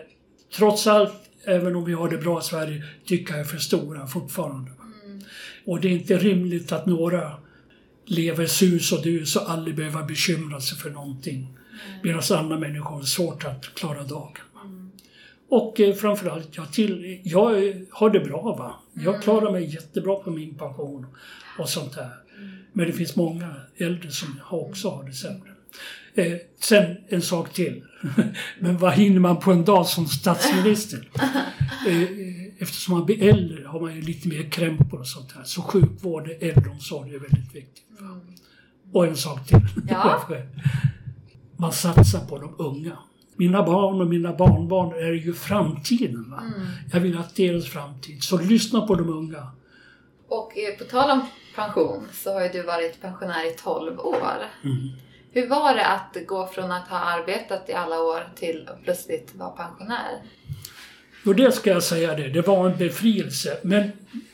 trots 0.55 0.87
allt, 0.87 1.13
även 1.43 1.75
om 1.75 1.85
vi 1.85 1.93
har 1.93 2.09
det 2.09 2.17
bra 2.17 2.39
i 2.39 2.43
Sverige, 2.43 2.83
tycker 3.05 3.33
jag 3.33 3.39
är 3.39 3.45
för 3.45 3.57
stora 3.57 4.07
fortfarande. 4.07 4.71
Mm. 5.05 5.21
Och 5.65 5.81
det 5.81 5.87
är 5.87 5.91
inte 5.91 6.17
rimligt 6.17 6.71
att 6.71 6.85
några 6.85 7.31
lever 8.05 8.45
sus 8.45 8.91
och 8.91 9.03
dus 9.03 9.35
och 9.35 9.49
aldrig 9.49 9.75
behöver 9.75 10.03
bekymra 10.03 10.61
sig 10.61 10.77
för 10.77 10.89
någonting. 10.89 11.57
Medan 12.03 12.21
andra 12.31 12.59
människor 12.59 12.95
har 12.95 13.03
svårt 13.03 13.45
att 13.45 13.75
klara 13.75 14.03
dagen. 14.03 14.37
Och 15.49 15.79
eh, 15.79 15.95
framförallt, 15.95 16.57
jag, 16.57 16.73
till, 16.73 17.21
jag 17.23 17.73
har 17.89 18.09
det 18.09 18.19
bra. 18.19 18.41
va. 18.41 18.75
Jag 18.93 19.21
klarar 19.21 19.51
mig 19.51 19.73
jättebra 19.73 20.15
på 20.15 20.31
min 20.31 20.55
pension 20.55 21.05
och 21.59 21.69
sånt 21.69 21.93
där. 21.95 22.09
Men 22.73 22.87
det 22.87 22.93
finns 22.93 23.15
många 23.15 23.55
äldre 23.77 24.11
som 24.11 24.39
också 24.49 24.89
har 24.89 25.03
det 25.03 25.13
sämre. 25.13 25.51
Eh, 26.15 26.33
sen 26.59 26.97
en 27.07 27.21
sak 27.21 27.53
till. 27.53 27.83
Men 28.59 28.77
vad 28.77 28.93
hinner 28.93 29.19
man 29.19 29.39
på 29.39 29.51
en 29.51 29.65
dag 29.65 29.85
som 29.87 30.07
statsminister? 30.07 31.09
Eh, 31.87 32.01
eftersom 32.57 32.93
man 32.93 33.05
blir 33.05 33.23
äldre 33.23 33.67
har 33.67 33.79
man 33.79 33.95
ju 33.95 34.01
lite 34.01 34.27
mer 34.27 34.49
krämpor 34.49 34.99
och 34.99 35.07
sånt 35.07 35.33
där. 35.33 35.43
Så 35.43 35.61
sjukvård, 35.61 36.29
äldreomsorg 36.39 37.15
är 37.15 37.19
väldigt 37.19 37.55
viktigt. 37.55 37.85
Va? 37.99 38.19
Och 38.91 39.07
en 39.07 39.17
sak 39.17 39.47
till. 39.47 39.59
Ja. 39.89 40.27
man 41.57 41.71
satsar 41.71 42.25
på 42.25 42.37
de 42.37 42.55
unga. 42.57 42.97
Mina 43.35 43.63
barn 43.63 44.01
och 44.01 44.07
mina 44.07 44.33
barnbarn 44.33 44.93
är 44.93 45.13
ju 45.13 45.33
framtiden. 45.33 46.31
Va? 46.31 46.43
Jag 46.93 46.99
vill 46.99 47.17
att 47.17 47.35
deras 47.35 47.65
framtid. 47.65 48.23
Så 48.23 48.37
lyssna 48.37 48.87
på 48.87 48.95
de 48.95 49.09
unga. 49.09 49.47
Och 50.27 50.57
eh, 50.57 50.77
på 50.77 50.83
tal 50.83 51.11
om 51.11 51.21
pension 51.55 52.07
så 52.13 52.33
har 52.33 52.41
ju 52.41 52.49
du 52.49 52.63
varit 52.63 53.01
pensionär 53.01 53.51
i 53.51 53.55
12 53.55 53.99
år. 53.99 54.37
Mm. 54.63 54.89
Hur 55.31 55.47
var 55.47 55.75
det 55.75 55.85
att 55.85 56.17
gå 56.27 56.47
från 56.47 56.71
att 56.71 56.87
ha 56.87 56.97
arbetat 56.97 57.69
i 57.69 57.73
alla 57.73 58.01
år 58.01 58.29
till 58.35 58.69
att 58.69 58.83
plötsligt 58.83 59.35
vara 59.35 59.49
pensionär? 59.49 60.21
Och 61.25 61.35
det 61.35 61.51
ska 61.51 61.69
jag 61.69 61.83
säga 61.83 62.15
det, 62.15 62.29
det 62.29 62.41
var 62.41 62.69
en 62.69 62.77
befrielse. 62.77 63.57
Men 63.63 63.91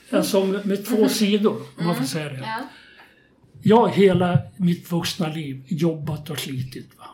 alltså 0.09 0.45
med 0.63 0.85
två 0.85 1.09
sidor, 1.09 1.61
om 1.77 1.85
man 1.85 1.95
får 1.95 2.05
säga 2.05 2.29
det. 2.29 2.37
Ja. 2.37 2.59
Jag 3.63 3.77
har 3.77 3.89
hela 3.89 4.37
mitt 4.57 4.91
vuxna 4.91 5.27
liv 5.27 5.63
jobbat 5.67 6.29
och 6.29 6.39
slitit. 6.39 6.89
Va? 6.97 7.05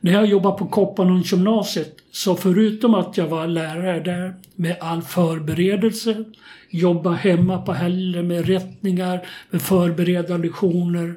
När 0.00 0.12
jag 0.12 0.26
jobbade 0.26 0.58
på 0.58 0.66
Kopparnons 0.66 1.32
gymnasiet 1.32 1.96
så 2.10 2.36
förutom 2.36 2.94
att 2.94 3.16
jag 3.16 3.26
var 3.26 3.46
lärare 3.46 4.00
där 4.00 4.34
med 4.54 4.76
all 4.80 5.02
förberedelse, 5.02 6.24
jobba 6.70 7.12
hemma 7.12 7.62
på 7.62 7.72
helgen 7.72 8.28
med 8.28 8.46
rättningar, 8.46 9.26
med 9.50 9.62
förberedda 9.62 10.36
lektioner. 10.36 11.14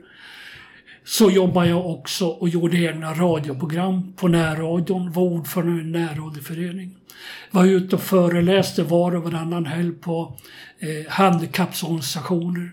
Så 1.08 1.32
jobbade 1.32 1.70
jag 1.70 1.86
också 1.90 2.28
och 2.28 2.50
gjorde 2.50 2.78
egna 2.78 3.14
radioprogram 3.14 4.14
på 4.14 4.28
närradion, 4.28 5.12
var 5.12 5.24
ordförande 5.24 5.78
i 5.78 5.80
en 5.82 5.92
närradioförening. 5.92 6.96
Var 7.52 7.66
ute 7.66 7.96
och 7.96 8.02
föreläste 8.02 8.84
var 8.84 9.16
och 9.16 9.24
varannan 9.24 9.66
helg 9.66 9.92
på 9.92 10.38
eh, 10.80 11.12
handikappsorganisationer 11.12 12.72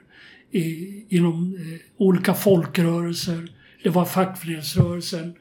i, 0.50 1.16
inom 1.16 1.54
eh, 1.54 1.80
olika 1.96 2.34
folkrörelser. 2.34 3.48
Det 3.82 3.90
var 3.90 4.04
fackföreningsrörelsen. 4.04 5.34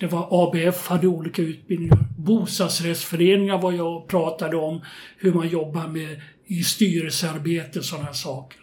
Det 0.00 0.06
var 0.06 0.28
ABF 0.30 0.88
hade 0.88 1.06
olika 1.06 1.42
utbildningar. 1.42 1.98
Bostadsrättsföreningar 2.18 3.58
var 3.58 3.72
jag 3.72 3.96
och 3.96 4.08
pratade 4.08 4.56
om 4.56 4.80
hur 5.18 5.32
man 5.32 5.48
jobbar 5.48 5.88
med 5.88 6.20
i 6.46 6.62
styrelsearbete 6.62 7.78
och 7.78 7.84
sådana 7.84 8.12
saker. 8.12 8.60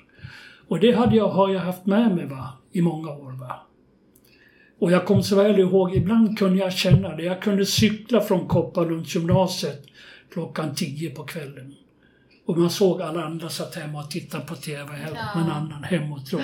Och 0.67 0.79
det 0.79 0.91
hade 0.91 1.15
jag, 1.15 1.29
har 1.29 1.49
jag 1.49 1.61
haft 1.61 1.85
med 1.85 2.15
mig 2.15 2.25
va, 2.25 2.53
i 2.71 2.81
många 2.81 3.11
år. 3.11 3.31
Va. 3.31 3.66
Och 4.79 4.91
jag 4.91 5.05
kommer 5.05 5.21
så 5.21 5.35
väl 5.35 5.59
ihåg, 5.59 5.95
ibland 5.95 6.37
kunde 6.37 6.59
jag 6.59 6.73
känna 6.73 7.15
det. 7.15 7.23
Jag 7.23 7.41
kunde 7.41 7.65
cykla 7.65 8.21
från 8.21 8.47
Kopparlundsgymnasiet 8.47 9.83
klockan 10.33 10.75
10 10.75 11.09
på 11.09 11.23
kvällen. 11.23 11.73
Och 12.45 12.57
man 12.57 12.69
såg 12.69 13.01
alla 13.01 13.23
andra 13.25 13.49
satt 13.49 13.75
hemma 13.75 13.99
och 13.99 14.11
tittade 14.11 14.45
på 14.45 14.55
TV 14.55 14.91
med 14.91 15.09
Ja. 15.15 15.41
en 15.41 15.51
annan 15.51 15.83
hemåtrå. 15.83 16.39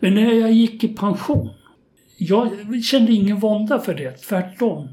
Men 0.00 0.14
när 0.14 0.32
jag 0.32 0.52
gick 0.52 0.84
i 0.84 0.88
pension, 0.88 1.50
jag 2.16 2.50
kände 2.84 3.12
ingen 3.12 3.38
vånda 3.38 3.78
för 3.80 3.94
det, 3.94 4.10
tvärtom. 4.10 4.88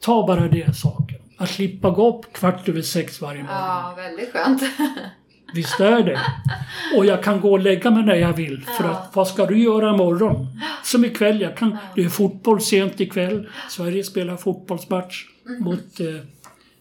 Ta 0.00 0.26
bara 0.26 0.48
det 0.48 0.76
saken. 0.76 1.18
Att 1.36 1.50
slippa 1.50 1.90
gå 1.90 2.18
upp 2.18 2.32
kvart 2.32 2.68
över 2.68 2.82
sex 2.82 3.20
varje 3.20 3.42
morgon. 3.42 3.56
Ja, 3.58 3.94
väldigt 3.96 4.32
skönt. 4.32 4.62
Visst 5.54 5.80
är 5.80 6.02
det. 6.02 6.20
Och 6.96 7.06
jag 7.06 7.22
kan 7.22 7.40
gå 7.40 7.52
och 7.52 7.60
lägga 7.60 7.90
mig 7.90 8.02
när 8.04 8.14
jag 8.14 8.32
vill. 8.32 8.64
För 8.78 8.84
att 8.84 9.10
vad 9.16 9.28
ska 9.28 9.46
du 9.46 9.58
göra 9.62 9.94
imorgon? 9.94 10.46
Som 10.90 11.04
ikväll. 11.04 11.40
Jag 11.40 11.56
kan, 11.56 11.76
det 11.94 12.02
är 12.04 12.08
fotboll 12.08 12.60
sent 12.60 13.00
ikväll. 13.00 13.48
Sverige 13.70 14.04
spelar 14.04 14.36
fotbollsmatch 14.36 15.24
mot... 15.60 16.00
Eh, 16.00 16.06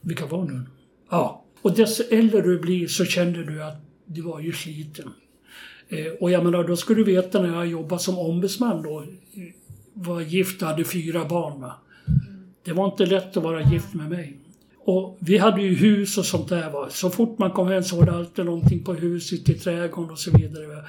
vilka 0.01 0.25
var 0.25 0.45
nu? 0.45 0.61
Ja. 1.09 1.43
Och 1.61 1.75
dess 1.75 1.99
äldre 1.99 2.41
du 2.41 2.59
blir 2.59 2.87
så 2.87 3.05
känner 3.05 3.43
du 3.43 3.63
att 3.63 3.75
du 4.05 4.21
var 4.21 4.39
ju 4.39 4.53
sliten. 4.53 5.09
Eh, 5.89 6.05
och 6.19 6.31
jag 6.31 6.43
menar, 6.43 6.63
då 6.63 6.75
ska 6.77 6.93
du 6.93 7.03
veta 7.03 7.41
när 7.41 7.55
jag 7.55 7.67
jobbade 7.67 8.01
som 8.01 8.19
ombudsman 8.19 8.83
då. 8.83 8.99
eh, 8.99 9.07
Var 9.93 10.21
gift 10.21 10.61
och 10.61 10.67
hade 10.67 10.83
fyra 10.83 11.25
barn. 11.25 11.61
Va? 11.61 11.73
Det 12.63 12.73
var 12.73 12.85
inte 12.85 13.05
lätt 13.05 13.37
att 13.37 13.43
vara 13.43 13.61
gift 13.71 13.93
med 13.93 14.09
mig. 14.09 14.38
Och 14.89 15.17
vi 15.19 15.37
hade 15.37 15.61
ju 15.61 15.75
hus 15.75 16.17
och 16.17 16.25
sånt 16.25 16.49
där. 16.49 16.69
Va? 16.69 16.87
Så 16.89 17.09
fort 17.09 17.37
man 17.39 17.51
kom 17.51 17.67
hem 17.67 17.83
så 17.83 17.95
var 17.95 18.05
det 18.05 18.11
alltid 18.11 18.45
någonting 18.45 18.83
på 18.83 18.93
huset, 18.93 19.49
i 19.49 19.53
trädgården 19.53 20.11
och 20.11 20.19
så 20.19 20.31
vidare. 20.37 20.67
Va? 20.67 20.81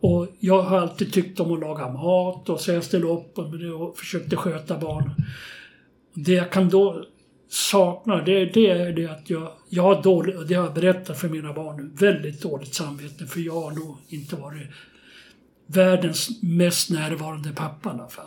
Och 0.00 0.28
jag 0.40 0.62
har 0.62 0.78
alltid 0.78 1.12
tyckt 1.12 1.40
om 1.40 1.52
att 1.52 1.60
laga 1.60 1.88
mat 1.88 2.48
och 2.48 2.60
så 2.60 2.72
jag 2.72 2.84
ställde 2.84 3.06
upp 3.06 3.38
och, 3.38 3.44
och 3.80 3.98
försökte 3.98 4.36
sköta 4.36 4.78
barnen. 4.78 5.14
Det 6.14 6.32
jag 6.32 6.52
kan 6.52 6.68
då 6.68 7.04
sakna, 7.50 8.16
det, 8.22 8.44
det 8.44 8.70
är 8.70 8.92
det 8.92 9.06
att 9.06 9.30
jag, 9.30 9.52
jag 9.68 9.82
har 9.82 10.02
dåligt, 10.02 10.36
och 10.36 10.46
det 10.46 10.54
har 10.54 10.64
jag 10.64 10.74
berättat 10.74 11.18
för 11.18 11.28
mina 11.28 11.52
barn 11.52 11.76
nu, 11.76 12.06
väldigt 12.06 12.42
dåligt 12.42 12.74
samvete 12.74 13.26
för 13.26 13.40
jag 13.40 13.60
har 13.60 13.70
nog 13.70 13.96
inte 14.08 14.36
varit 14.36 14.66
världens 15.66 16.42
mest 16.42 16.90
närvarande 16.90 17.52
pappa 17.52 17.88
i 17.88 17.92
alla 17.92 18.08
fall. 18.08 18.26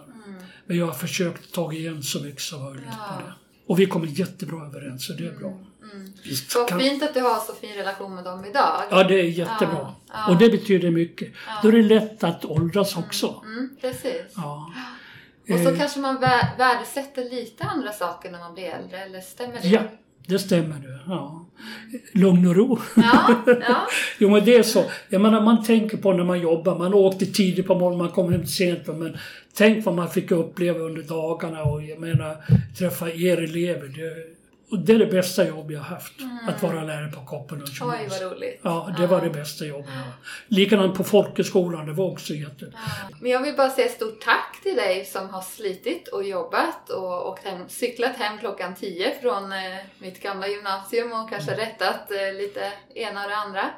Men 0.65 0.77
jag 0.77 0.85
har 0.85 0.93
försökt 0.93 1.53
ta 1.53 1.73
igen 1.73 2.03
så 2.03 2.23
mycket 2.23 2.41
som 2.41 2.63
möjligt 2.63 2.83
Ja. 2.87 3.15
på 3.17 3.25
det. 3.25 3.33
Och 3.67 3.79
vi 3.79 3.85
kommer 3.85 4.07
jättebra 4.07 4.65
överens 4.65 5.05
så 5.07 5.13
det 5.13 5.27
är 5.27 5.31
bra. 5.31 5.47
Mm. 5.93 6.13
Visst 6.23 6.55
Vad 6.55 6.67
kan- 6.69 6.79
fint 6.79 7.03
att 7.03 7.13
du 7.13 7.21
har 7.21 7.39
så 7.39 7.53
fin 7.53 7.75
relation 7.75 8.15
med 8.15 8.23
dem 8.23 8.45
idag. 8.45 8.81
Ja, 8.91 9.03
det 9.03 9.19
är 9.19 9.23
jättebra. 9.23 9.77
Ja, 9.81 9.95
ja. 10.13 10.27
Och 10.29 10.37
det 10.37 10.49
betyder 10.49 10.91
mycket. 10.91 11.33
Då 11.61 11.67
är 11.67 11.71
det 11.71 11.81
lätt 11.81 12.23
att 12.23 12.45
åldras 12.45 12.97
också. 12.97 13.41
Mm, 13.45 13.75
precis. 13.81 14.21
Ja. 14.35 14.71
Och 15.49 15.59
så 15.59 15.69
Eh, 15.71 15.77
kanske 15.79 15.99
man 15.99 16.17
vä- 16.17 16.57
värdesätter 16.57 17.29
lite 17.29 17.63
andra 17.63 17.91
saker 17.91 18.31
när 18.31 18.39
man 18.39 18.53
blir 18.53 18.63
äldre, 18.65 18.97
eller 18.99 19.21
stämmer 19.21 19.61
det? 19.61 19.67
Ja, 19.67 19.81
det 20.27 20.39
stämmer 20.39 20.75
det. 20.79 20.99
Ja. 21.07 21.45
Lugn 22.13 22.47
och 22.47 22.55
ro. 22.55 22.79
Ja, 22.95 23.43
ja. 23.45 23.87
Jo 24.19 24.29
men 24.29 24.45
det 24.45 24.55
är 24.55 24.63
så. 24.63 24.83
Jag 25.09 25.21
menar 25.21 25.41
man 25.41 25.63
tänker 25.63 25.97
på 25.97 26.13
när 26.13 26.23
man 26.23 26.41
jobbar. 26.41 26.77
Man 26.77 26.93
åkte 26.93 27.25
tidigt 27.25 27.67
på 27.67 27.75
morgonen, 27.75 27.97
man 27.97 28.09
kom 28.09 28.31
hem 28.31 28.45
sent. 28.45 28.87
Men 28.87 29.17
tänk 29.53 29.85
vad 29.85 29.95
man 29.95 30.09
fick 30.09 30.31
uppleva 30.31 30.79
under 30.79 31.01
dagarna 31.01 31.63
och 31.63 31.83
jag 31.83 31.99
menar 31.99 32.37
träffa 32.77 33.09
er 33.09 33.37
elever. 33.37 33.87
Det, 33.87 34.35
och 34.71 34.79
det 34.79 34.93
är 34.93 34.99
det 34.99 35.05
bästa 35.05 35.47
jobb 35.47 35.71
jag 35.71 35.79
har 35.79 35.85
haft. 35.95 36.13
Att 36.47 36.63
vara 36.63 36.83
lärare 36.83 37.11
på 37.11 37.25
Kopparlunds 37.25 37.81
Oj, 37.81 37.87
gymnasium. 37.97 38.09
vad 38.29 38.37
roligt. 38.37 38.59
Ja, 38.63 38.95
det 38.97 39.07
var 39.07 39.21
det 39.21 39.29
bästa 39.29 39.65
jobbet 39.65 39.85
jag 39.87 39.99
har. 39.99 40.11
Likadant 40.47 40.97
på 40.97 41.03
folkhögskolan, 41.03 41.85
det 41.85 41.93
var 41.93 42.11
också 42.11 42.33
jätte... 42.33 42.73
Men 43.21 43.31
jag 43.31 43.41
vill 43.41 43.55
bara 43.55 43.69
säga 43.69 43.89
stort 43.89 44.21
tack 44.21 44.59
till 44.63 44.75
dig 44.75 45.05
som 45.05 45.29
har 45.29 45.41
slitit 45.41 46.07
och 46.07 46.23
jobbat 46.23 46.89
och 46.89 47.29
åkt 47.29 47.43
hem, 47.45 47.69
cyklat 47.69 48.15
hem 48.15 48.37
klockan 48.37 48.75
10 48.75 49.13
från 49.21 49.51
eh, 49.51 49.57
mitt 49.99 50.21
gamla 50.23 50.47
gymnasium 50.47 51.11
och 51.11 51.29
kanske 51.29 51.57
rättat 51.57 52.11
eh, 52.11 52.33
lite 52.37 52.71
ena 52.95 53.23
och 53.23 53.29
det 53.29 53.35
andra. 53.37 53.69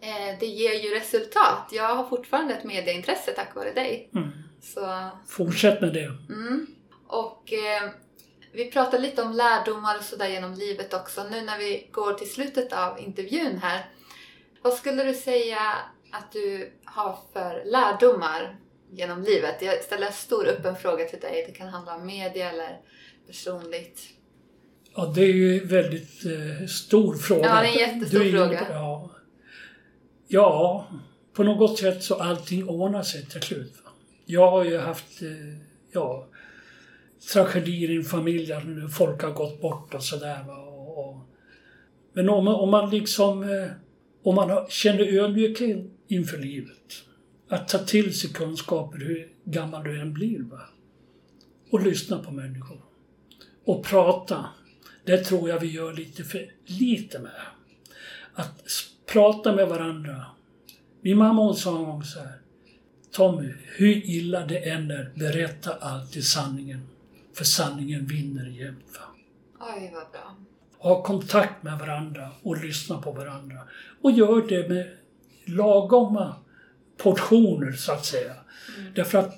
Eh, 0.00 0.38
det 0.40 0.46
ger 0.46 0.74
ju 0.74 0.94
resultat. 0.94 1.68
Jag 1.72 1.94
har 1.96 2.08
fortfarande 2.08 2.54
ett 2.54 2.64
medieintresse 2.64 3.30
tack 3.30 3.54
vare 3.54 3.72
dig. 3.72 4.10
Mm. 4.14 4.28
Så, 4.62 5.10
Fortsätt 5.28 5.80
med 5.80 5.92
det. 5.94 6.04
mm. 6.28 6.66
Och 7.06 7.52
eh, 7.52 7.90
vi 8.52 8.70
pratar 8.70 8.98
lite 8.98 9.22
om 9.22 9.32
lärdomar 9.32 9.98
och 9.98 10.04
sådär 10.04 10.28
genom 10.28 10.54
livet 10.54 10.94
också. 10.94 11.24
Nu 11.30 11.40
när 11.40 11.58
vi 11.58 11.88
går 11.92 12.12
till 12.12 12.30
slutet 12.30 12.72
av 12.72 13.00
intervjun 13.00 13.58
här. 13.62 13.86
Vad 14.62 14.74
skulle 14.74 15.04
du 15.04 15.14
säga 15.14 15.58
att 16.12 16.32
du 16.32 16.72
har 16.84 17.18
för 17.32 17.64
lärdomar 17.64 18.56
genom 18.90 19.22
livet? 19.22 19.62
Jag 19.62 19.82
ställer 19.82 20.06
en 20.06 20.12
stor 20.12 20.46
öppen 20.46 20.76
fråga 20.76 21.04
till 21.04 21.20
dig. 21.20 21.44
Det 21.48 21.52
kan 21.52 21.68
handla 21.68 21.94
om 21.94 22.06
media 22.06 22.50
eller 22.50 22.80
personligt. 23.26 24.00
Ja, 24.94 25.12
det 25.14 25.22
är 25.22 25.32
ju 25.32 25.60
en 25.60 25.68
väldigt 25.68 26.24
eh, 26.24 26.66
stor 26.66 27.14
fråga. 27.14 27.44
Ja, 27.44 27.60
det 27.60 27.68
är 27.68 27.88
en 27.88 27.94
jättestor 27.94 28.26
är 28.26 28.30
fråga. 28.30 28.66
Ja. 28.70 29.10
ja, 30.28 30.86
på 31.32 31.42
något 31.42 31.78
sätt 31.78 32.02
så 32.02 32.14
allting 32.14 32.68
ordnar 32.68 33.02
sig 33.02 33.26
till 33.26 33.42
slut. 33.42 33.72
Va? 33.84 33.90
Jag 34.24 34.50
har 34.50 34.64
ju 34.64 34.78
haft 34.78 35.22
eh, 35.22 35.28
ja, 35.92 36.27
tragedier 37.32 37.90
i 37.90 37.96
en 37.96 38.04
familj 38.04 38.46
där 38.46 38.88
folk 38.88 39.22
har 39.22 39.30
gått 39.30 39.60
bort 39.60 39.94
och 39.94 40.04
sådär. 40.04 40.44
Och, 40.48 41.08
och, 41.08 41.16
men 42.12 42.28
om 42.28 42.44
man, 42.44 42.54
om 42.54 42.70
man 42.70 42.90
liksom 42.90 43.42
eh, 43.42 43.70
om 44.22 44.34
man 44.34 44.66
känner 44.68 45.18
ödmjukhet 45.18 45.86
inför 46.08 46.38
livet, 46.38 47.02
att 47.48 47.68
ta 47.68 47.78
till 47.78 48.18
sig 48.18 48.30
kunskaper 48.30 48.98
hur 48.98 49.32
gammal 49.44 49.84
du 49.84 50.00
än 50.00 50.12
blir. 50.12 50.42
Va? 50.42 50.60
Och 51.70 51.82
lyssna 51.82 52.18
på 52.18 52.30
människor. 52.30 52.80
Och 53.64 53.84
prata. 53.84 54.46
Det 55.04 55.18
tror 55.18 55.48
jag 55.48 55.60
vi 55.60 55.66
gör 55.66 55.92
lite 55.92 56.24
för 56.24 56.50
lite 56.64 57.18
med. 57.18 57.40
Att 58.34 58.62
prata 59.06 59.54
med 59.54 59.68
varandra. 59.68 60.26
Min 61.00 61.18
mamma 61.18 61.42
hon 61.42 61.56
sa 61.56 61.78
en 61.78 61.84
gång 61.84 62.04
så 62.04 62.18
här. 62.18 62.40
Tommy, 63.10 63.52
hur 63.76 64.06
illa 64.06 64.46
det 64.46 64.58
än 64.58 64.90
är, 64.90 65.12
berätta 65.14 65.74
alltid 65.74 66.24
sanningen. 66.24 66.80
För 67.38 67.44
sanningen 67.44 68.06
vinner 68.06 68.46
jämt. 68.46 68.98
Oj, 69.60 69.92
vad 69.94 70.12
bra. 70.12 70.36
Ha 70.78 71.02
kontakt 71.02 71.62
med 71.62 71.78
varandra 71.78 72.30
och 72.42 72.64
lyssna 72.64 73.02
på 73.02 73.12
varandra. 73.12 73.56
Och 74.02 74.12
gör 74.12 74.48
det 74.48 74.68
med 74.68 74.86
lagoma 75.44 76.34
portioner, 76.96 77.72
så 77.72 77.92
att 77.92 78.06
säga. 78.06 78.34
Därför 78.94 79.18
att 79.18 79.34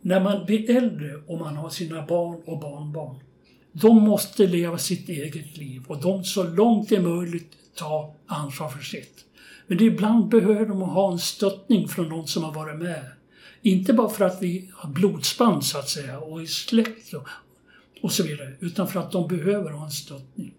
när 0.00 0.20
man 0.20 0.46
blir 0.46 0.76
äldre 0.76 1.16
och 1.26 1.38
man 1.38 1.56
har 1.56 1.70
sina 1.70 2.06
barn 2.06 2.42
och 2.46 2.60
barnbarn, 2.60 3.16
de 3.72 4.02
måste 4.02 4.46
leva 4.46 4.78
sitt 4.78 5.08
eget 5.08 5.56
liv 5.56 5.82
och 5.88 6.00
de 6.00 6.24
så 6.24 6.42
långt 6.42 6.88
det 6.88 6.96
är 6.96 7.00
möjligt 7.00 7.52
ta 7.74 8.14
ansvar 8.26 8.68
för 8.68 8.82
sitt. 8.82 9.24
Men 9.66 9.82
ibland 9.82 10.28
behöver 10.28 10.66
de 10.66 10.80
ha 10.80 11.12
en 11.12 11.18
stöttning 11.18 11.88
från 11.88 12.08
någon 12.08 12.26
som 12.26 12.44
har 12.44 12.52
varit 12.52 12.78
med. 12.78 13.04
Inte 13.62 13.92
bara 13.92 14.08
för 14.08 14.24
att 14.24 14.42
vi 14.42 14.70
har 14.74 14.90
blodsband 14.90 15.64
så 15.64 15.78
att 15.78 15.88
säga 15.88 16.18
och 16.18 16.42
är 16.42 16.46
släkt 16.46 17.14
och, 18.04 18.12
så 18.12 18.22
vidare, 18.22 18.52
utan 18.60 18.88
för 18.88 19.00
att 19.00 19.12
de 19.12 19.28
behöver 19.28 19.70
ha 19.70 19.84
en 19.84 19.90
stöttning. 19.90 20.54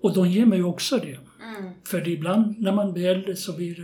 Och 0.00 0.14
de 0.14 0.28
ger 0.28 0.46
mig 0.46 0.62
också 0.62 0.96
det. 0.96 1.18
Mm. 1.58 1.72
För 1.84 2.08
ibland 2.08 2.60
när 2.60 2.72
man 2.72 2.92
blir 2.92 3.08
äldre 3.08 3.36
så 3.36 3.52
blir 3.52 3.74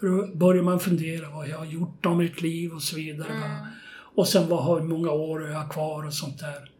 det, 0.00 0.36
börjar 0.36 0.62
man 0.62 0.80
fundera 0.80 1.30
vad 1.30 1.48
jag 1.48 1.58
har 1.58 1.64
gjort 1.64 2.06
av 2.06 2.16
mitt 2.16 2.42
liv 2.42 2.72
och 2.72 2.82
så 2.82 2.96
vidare. 2.96 3.28
va. 3.28 3.66
Och 4.14 4.28
sen 4.28 4.48
vad 4.48 4.64
har 4.64 4.80
många 4.80 5.10
år 5.10 5.40
har 5.40 5.48
jag 5.48 5.70
kvar 5.70 6.06
och 6.06 6.14
sånt 6.14 6.38
där. 6.38 6.70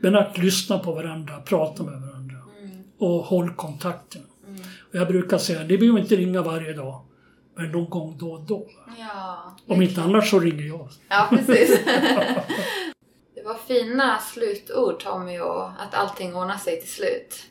Men 0.00 0.16
att 0.16 0.38
lyssna 0.38 0.78
på 0.78 0.92
varandra, 0.92 1.40
prata 1.40 1.82
med 1.82 2.00
varandra 2.00 2.36
och 2.98 3.24
håll 3.24 3.50
kontakten. 3.50 4.22
Och 4.88 4.94
jag 4.94 5.08
brukar 5.08 5.38
säga, 5.38 5.62
ni 5.62 5.78
behöver 5.78 6.00
inte 6.00 6.16
ringa 6.16 6.42
varje 6.42 6.72
dag, 6.72 7.00
men 7.56 7.72
någon 7.72 7.90
gång 7.90 8.18
då 8.18 8.32
och 8.32 8.46
då. 8.46 8.66
Ja. 8.98 9.56
Om 9.66 9.82
inte 9.82 10.02
annars 10.02 10.30
så 10.30 10.40
ringer 10.40 10.66
jag. 10.66 10.88
Ja, 11.08 11.26
precis. 11.30 11.80
det 13.42 13.48
var 13.48 13.58
fina 13.66 14.18
slutord 14.18 15.00
Tommy 15.00 15.38
och 15.38 15.64
att 15.64 15.94
allting 15.94 16.34
ordnar 16.34 16.56
sig 16.56 16.80
till 16.80 16.90
slut. 16.90 17.44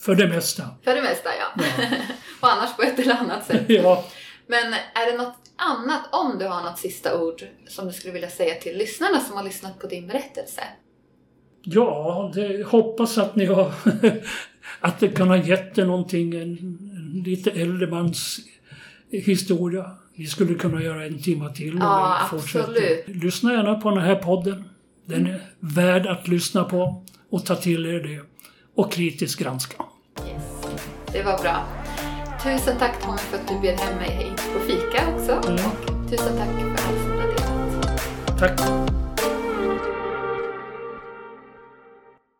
För 0.00 0.14
det 0.14 0.28
mesta. 0.28 0.62
För 0.84 0.94
det 0.94 1.02
mesta 1.02 1.28
ja. 1.38 1.64
Ja. 1.64 1.86
och 2.40 2.52
annars 2.52 2.76
på 2.76 2.82
ett 2.82 2.98
eller 2.98 3.14
annat 3.14 3.46
sätt. 3.46 3.64
ja. 3.68 4.04
Men 4.46 4.72
är 4.72 5.12
det 5.12 5.18
något 5.18 5.34
annat, 5.56 6.00
om 6.12 6.38
du 6.38 6.46
har 6.46 6.62
något 6.62 6.78
sista 6.78 7.20
ord 7.22 7.42
som 7.68 7.86
du 7.86 7.92
skulle 7.92 8.12
vilja 8.12 8.30
säga 8.30 8.54
till 8.54 8.78
lyssnarna 8.78 9.20
som 9.20 9.36
har 9.36 9.44
lyssnat 9.44 9.78
på 9.78 9.86
din 9.86 10.06
berättelse? 10.06 10.62
Ja, 11.62 12.32
det, 12.34 12.66
hoppas 12.66 13.18
att 13.18 13.36
ni 13.36 13.44
har 13.46 13.72
att 14.80 15.00
det 15.00 15.08
kan 15.08 15.28
ha 15.28 15.36
gett 15.36 15.78
er 15.78 15.84
någonting, 15.84 16.34
en, 16.34 16.58
en 16.96 17.22
lite 17.26 17.50
äldre 17.50 17.86
mans 17.86 18.38
historia. 19.10 19.90
Vi 20.14 20.26
skulle 20.26 20.54
kunna 20.54 20.82
göra 20.82 21.04
en 21.04 21.22
timme 21.22 21.54
till 21.54 21.76
Ja, 21.80 22.18
fortsätter. 22.30 22.68
absolut. 22.68 23.04
Lyssna 23.22 23.52
gärna 23.52 23.74
på 23.74 23.90
den 23.90 23.98
här 23.98 24.14
podden. 24.14 24.64
Den 25.08 25.26
är 25.26 25.40
värd 25.60 26.06
att 26.06 26.28
lyssna 26.28 26.64
på 26.64 27.04
och 27.30 27.46
ta 27.46 27.54
till 27.54 27.86
er 27.86 28.00
det. 28.00 28.20
Och 28.74 28.92
kritiskt 28.92 29.40
granska. 29.40 29.84
Yes. 30.26 30.42
Det 31.12 31.22
var 31.22 31.38
bra. 31.38 31.66
Tusen 32.42 32.78
tack 32.78 33.02
Tommy 33.02 33.18
för 33.18 33.36
att 33.38 33.48
du 33.48 33.60
bjöd 33.60 33.80
hem 33.80 33.96
mig 33.96 34.10
hit 34.10 34.42
på 34.52 34.60
fika 34.60 35.08
också. 35.14 35.32
Mm. 35.32 35.54
Och 35.54 36.10
tusen 36.10 36.36
tack 36.36 36.48
för 36.48 36.88
allt 36.88 37.02
som 37.02 37.10
du 37.10 37.20
har 37.20 37.28
delat. 37.28 38.38
Tack! 38.38 39.07